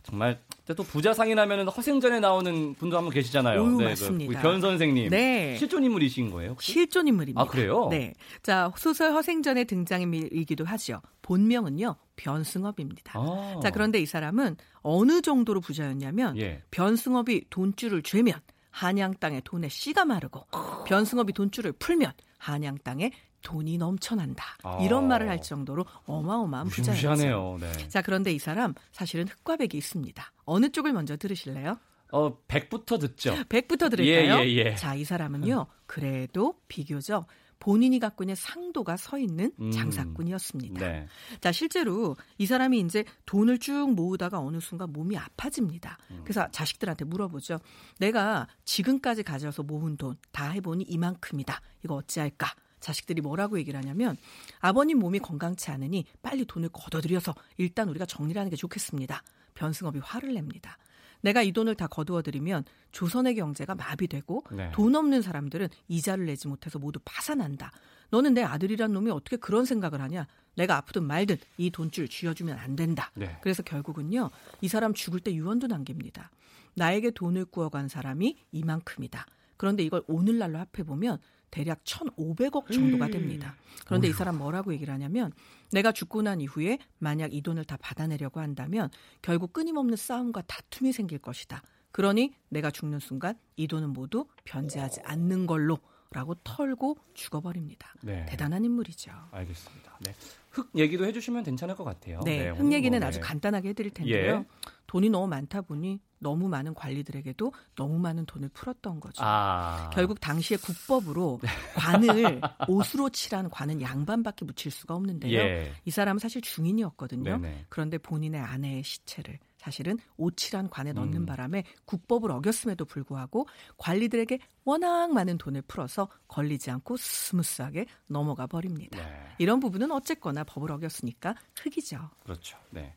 정말 0.03 0.39
또 0.75 0.83
부자상이라면 0.83 1.67
허생전에 1.69 2.19
나오는 2.19 2.73
분도 2.75 2.97
한 2.97 3.03
분 3.05 3.13
계시잖아요. 3.13 3.61
오, 3.61 3.67
네, 3.77 3.77
그 3.77 3.89
맞습니다. 3.89 4.41
그 4.41 4.47
변 4.47 4.61
선생님. 4.61 5.09
네. 5.09 5.55
실존 5.57 5.83
인물이신 5.83 6.29
거예요? 6.31 6.51
혹시? 6.51 6.73
실존 6.73 7.07
인물입니다. 7.07 7.41
아 7.41 7.45
그래요? 7.45 7.87
네. 7.89 8.13
자 8.41 8.71
소설 8.77 9.11
허생전의 9.13 9.65
등장인물이기도 9.65 10.65
하죠. 10.65 11.01
본명은요 11.21 11.95
변승업입니다. 12.15 13.13
아. 13.19 13.59
자 13.63 13.71
그런데 13.71 13.99
이 13.99 14.05
사람은 14.05 14.57
어느 14.81 15.21
정도로 15.21 15.61
부자였냐면 15.61 16.37
예. 16.37 16.61
변승업이 16.71 17.45
돈줄을 17.49 18.03
죄면 18.03 18.35
한양 18.71 19.13
땅에 19.19 19.41
돈에 19.43 19.69
씨가 19.69 20.03
마르고 20.05 20.45
변승업이 20.87 21.33
돈줄을 21.33 21.73
풀면 21.73 22.11
한양 22.39 22.77
땅에 22.83 23.11
돈이 23.43 23.77
넘쳐난다. 23.77 24.43
아. 24.63 24.79
이런 24.82 25.08
말을 25.08 25.29
할 25.29 25.41
정도로 25.41 25.86
어마어마한 26.06 26.67
부자였어요. 26.67 27.58
네. 27.60 27.88
자, 27.89 28.01
그런데 28.01 28.32
이 28.32 28.39
사람 28.39 28.73
사실은 28.91 29.27
흑과 29.27 29.58
백이 29.58 29.77
있습니다. 29.77 30.32
어느 30.45 30.69
쪽을 30.69 30.93
먼저 30.93 31.15
들으실래요? 31.17 31.77
어, 32.12 32.38
백부터 32.47 32.97
듣죠. 32.99 33.36
백부터 33.49 33.89
들을까요? 33.89 34.43
예, 34.43 34.47
예, 34.49 34.65
예. 34.71 34.75
자, 34.75 34.95
이 34.95 35.03
사람은요. 35.03 35.65
그래도 35.86 36.56
비교적 36.67 37.27
본인이 37.60 37.97
갖고 37.97 38.25
있는 38.25 38.36
상도가 38.36 38.97
서 38.97 39.17
있는 39.17 39.51
음. 39.62 39.71
장사꾼이었습니다. 39.71 40.79
네. 40.86 41.08
자, 41.39 41.51
실제로 41.53 42.15
이 42.38 42.45
사람이 42.45 42.77
이제 42.82 43.06
돈을 43.25 43.58
쭉 43.60 43.93
모으다가 43.95 44.39
어느 44.39 44.60
순간 44.60 44.91
몸이 44.91 45.17
아파집니다. 45.17 45.97
음. 46.12 46.21
그래서 46.25 46.45
자식들한테 46.51 47.06
물어보죠. 47.06 47.60
내가 47.99 48.47
지금까지 48.65 49.23
가져서 49.23 49.63
모은 49.63 49.95
돈 49.97 50.15
다 50.34 50.49
해보니 50.49 50.84
이만큼이다. 50.89 51.62
이거 51.86 51.95
어찌할까? 51.95 52.47
자식들이 52.83 53.21
뭐라고 53.21 53.57
얘기를 53.57 53.79
하냐면 53.79 54.17
아버님 54.59 54.99
몸이 54.99 55.19
건강치 55.19 55.71
않으니 55.71 56.05
빨리 56.21 56.43
돈을 56.45 56.69
걷어들여서 56.73 57.33
일단 57.57 57.87
우리가 57.89 58.05
정리를 58.05 58.37
하는 58.37 58.49
게 58.49 58.57
좋겠습니다. 58.57 59.23
변승업이 59.53 59.99
화를 59.99 60.33
냅니다. 60.33 60.77
내가 61.21 61.41
이 61.41 61.53
돈을 61.53 61.75
다 61.75 61.87
거두어들이면 61.87 62.65
조선의 62.91 63.35
경제가 63.35 63.75
마비되고 63.75 64.43
네. 64.51 64.71
돈 64.73 64.95
없는 64.95 65.21
사람들은 65.21 65.69
이자를 65.87 66.25
내지 66.25 66.49
못해서 66.49 66.77
모두 66.77 66.99
파산한다. 67.05 67.71
너는 68.09 68.33
내 68.33 68.43
아들이란 68.43 68.91
놈이 68.91 69.09
어떻게 69.09 69.37
그런 69.37 69.63
생각을 69.63 70.01
하냐? 70.01 70.27
내가 70.55 70.75
아프든 70.75 71.05
말든 71.05 71.37
이 71.57 71.71
돈줄 71.71 72.09
쥐어주면 72.09 72.59
안 72.59 72.75
된다. 72.75 73.11
네. 73.15 73.37
그래서 73.41 73.63
결국은요, 73.63 74.29
이 74.59 74.67
사람 74.67 74.93
죽을 74.93 75.21
때 75.21 75.33
유언도 75.33 75.67
남깁니다. 75.67 76.29
나에게 76.75 77.11
돈을 77.11 77.45
구워간 77.45 77.87
사람이 77.87 78.37
이만큼이다. 78.51 79.25
그런데 79.55 79.83
이걸 79.83 80.03
오늘날로 80.07 80.59
합해보면 80.59 81.19
대략 81.53 81.83
1,500억 81.83 82.73
정도가 82.73 83.09
됩니다. 83.09 83.55
그런데 83.85 84.07
이 84.07 84.11
사람 84.11 84.39
뭐라고 84.39 84.73
얘기를 84.73 84.91
하냐면 84.91 85.31
내가 85.71 85.91
죽고 85.91 86.23
난 86.23 86.41
이후에 86.41 86.79
만약 86.97 87.31
이 87.31 87.43
돈을 87.43 87.63
다 87.63 87.77
받아내려고 87.79 88.39
한다면 88.39 88.89
결국 89.21 89.53
끊임없는 89.53 89.95
싸움과 89.95 90.41
다툼이 90.47 90.91
생길 90.93 91.19
것이다. 91.19 91.61
그러니 91.91 92.33
내가 92.49 92.71
죽는 92.71 92.97
순간 92.97 93.37
이 93.55 93.67
돈은 93.67 93.93
모두 93.93 94.25
변제하지 94.45 95.01
않는 95.03 95.45
걸로 95.45 95.77
라고 96.13 96.36
털고 96.43 96.97
죽어버립니다. 97.13 97.93
네. 98.02 98.26
대단한 98.28 98.63
인물이죠. 98.63 99.12
알겠습니다. 99.32 99.97
네. 100.02 100.13
흑 100.52 100.69
얘기도 100.76 101.06
해주시면 101.06 101.43
괜찮을 101.43 101.76
것 101.76 101.84
같아요. 101.84 102.21
네, 102.23 102.43
네흑 102.43 102.71
얘기는 102.71 102.91
뭐, 102.91 102.99
네. 102.99 103.06
아주 103.06 103.19
간단하게 103.19 103.69
해드릴 103.69 103.91
텐데요. 103.91 104.36
예. 104.36 104.45
돈이 104.86 105.10
너무 105.10 105.28
많다 105.28 105.62
보니 105.62 105.99
너무 106.19 106.47
많은 106.47 106.76
관리들에게도 106.76 107.52
너무 107.76 107.97
많은 107.97 108.28
돈을 108.28 108.49
풀었던 108.49 108.99
거죠. 108.99 109.23
아. 109.26 109.89
결국 109.91 110.19
당시의 110.21 110.60
국법으로 110.60 111.39
네. 111.41 111.49
관을 111.76 112.39
옻으로 112.69 113.09
칠한 113.10 113.49
관은 113.49 113.82
양반밖에 113.82 114.45
묻힐 114.45 114.71
수가 114.71 114.93
없는데요. 114.93 115.34
예. 115.34 115.73
이 115.86 115.89
사람은 115.91 116.19
사실 116.19 116.41
중인이었거든요. 116.41 117.38
네네. 117.38 117.65
그런데 117.69 117.97
본인의 117.97 118.39
아내의 118.39 118.84
시체를 118.84 119.39
사실은 119.63 119.97
옻칠한 120.17 120.69
관에 120.69 120.91
넣는 120.91 121.21
음. 121.21 121.26
바람에 121.26 121.63
국법을 121.86 122.32
어겼음에도 122.32 122.84
불구하고 122.84 123.47
관리들에게 123.78 124.38
워낙 124.65 125.13
많은 125.13 125.38
돈을 125.38 125.62
풀어서 125.62 126.10
걸리지 126.28 126.69
않고 126.69 126.97
스무스하게 126.97 127.86
넘어가 128.08 128.45
버립니다. 128.45 128.99
네. 128.99 129.36
이런 129.38 129.62
부분은 129.62 129.89
어쨌거나 129.91 130.43
법을 130.43 130.69
어겼으니까 130.73 131.36
흑이죠. 131.56 132.10
그렇죠. 132.23 132.58
네. 132.71 132.93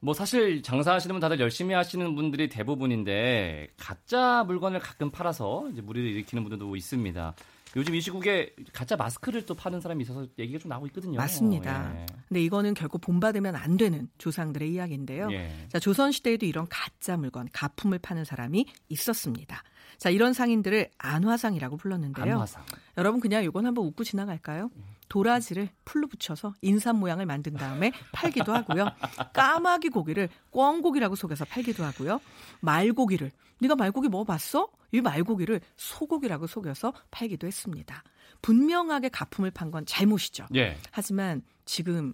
뭐 0.00 0.14
사실 0.14 0.62
장사하시는 0.62 1.12
분 1.12 1.20
다들 1.20 1.38
열심히 1.40 1.74
하시는 1.74 2.14
분들이 2.14 2.48
대부분인데 2.48 3.74
가짜 3.76 4.44
물건을 4.44 4.80
가끔 4.80 5.10
팔아서 5.10 5.68
이제 5.70 5.82
물의를 5.82 6.10
일으키는 6.10 6.42
분들도 6.42 6.74
있습니다. 6.74 7.34
요즘 7.76 7.94
이 7.94 8.00
시국에 8.00 8.54
가짜 8.72 8.96
마스크를 8.96 9.46
또 9.46 9.54
파는 9.54 9.80
사람이 9.80 10.02
있어서 10.02 10.26
얘기가 10.38 10.58
좀 10.58 10.68
나오고 10.68 10.86
있거든요. 10.88 11.16
맞습니다. 11.16 11.92
예. 11.96 12.06
근데 12.28 12.42
이거는 12.42 12.74
결국 12.74 13.00
본받으면 13.00 13.56
안 13.56 13.76
되는 13.76 14.08
조상들의 14.18 14.70
이야기인데요. 14.72 15.30
예. 15.32 15.66
자, 15.70 15.78
조선 15.78 16.12
시대에도 16.12 16.44
이런 16.46 16.66
가짜 16.68 17.16
물건, 17.16 17.48
가품을 17.52 17.98
파는 17.98 18.24
사람이 18.24 18.66
있었습니다. 18.88 19.62
자, 19.98 20.10
이런 20.10 20.32
상인들을 20.32 20.90
안화상이라고 20.98 21.76
불렀는데요. 21.76 22.34
안화상. 22.34 22.64
여러분 22.98 23.20
그냥 23.20 23.44
이건 23.44 23.66
한번 23.66 23.86
웃고 23.86 24.04
지나갈까요? 24.04 24.70
도라지를 25.08 25.68
풀로 25.84 26.08
붙여서 26.08 26.54
인삼 26.62 26.96
모양을 26.96 27.26
만든 27.26 27.52
다음에 27.54 27.92
팔기도 28.12 28.52
하고요. 28.54 28.86
까마귀 29.34 29.90
고기를 29.90 30.28
꿩고기라고 30.50 31.16
속여서 31.16 31.44
팔기도 31.44 31.84
하고요. 31.84 32.20
말고기를 32.60 33.30
네가 33.60 33.76
말고기 33.76 34.08
먹어봤어? 34.08 34.68
이 34.92 35.00
말고기를 35.00 35.60
소고기라고 35.76 36.46
속여서 36.46 36.92
팔기도 37.10 37.46
했습니다. 37.46 38.02
분명하게 38.42 39.08
가품을 39.08 39.50
판 39.50 39.70
건 39.72 39.86
잘못이죠. 39.86 40.46
예. 40.54 40.76
하지만 40.90 41.42
지금 41.64 42.12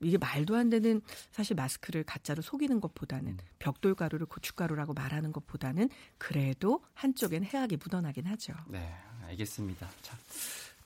이게 0.00 0.18
말도 0.18 0.54
안 0.54 0.68
되는 0.68 1.00
사실 1.32 1.56
마스크를 1.56 2.04
가짜로 2.04 2.42
속이는 2.42 2.80
것보다는 2.80 3.32
음. 3.32 3.38
벽돌 3.58 3.94
가루를 3.94 4.26
고춧가루라고 4.26 4.92
말하는 4.92 5.32
것보다는 5.32 5.88
그래도 6.18 6.84
한쪽엔 6.94 7.44
해학이 7.44 7.78
묻어나긴 7.78 8.26
하죠. 8.26 8.52
네, 8.68 8.94
알겠습니다. 9.26 9.88
자, 10.02 10.16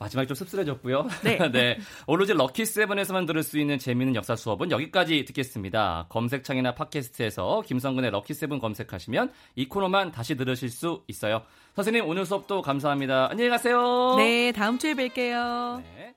마지막에 0.03 0.27
좀 0.27 0.35
씁쓸해졌고요. 0.35 1.07
네. 1.25 1.39
네. 1.51 1.79
오로지 2.07 2.35
럭키 2.35 2.65
세븐에서만 2.65 3.27
들을 3.27 3.43
수 3.43 3.59
있는 3.59 3.79
재미있는 3.79 4.15
역사 4.15 4.37
수업은 4.37 4.71
여기까지 4.71 5.25
듣겠습니다. 5.25 6.07
검색창이나 6.09 6.75
팟캐스트에서 6.75 7.63
김성근의 7.67 8.11
럭키 8.11 8.35
세븐 8.35 8.59
검색하시면 8.59 9.33
이 9.57 9.69
코너만 9.69 10.13
다시 10.13 10.37
들으실 10.37 10.69
수 10.71 11.03
있어요. 11.09 11.43
선생님 11.75 12.07
오늘 12.07 12.27
수업도 12.27 12.63
감사합니다. 12.63 13.29
안녕히 13.31 13.51
가세요. 13.51 14.15
네, 14.17 14.53
다음 14.53 14.79
주에 14.79 14.95
뵐게요. 14.95 15.83
네. 15.83 16.15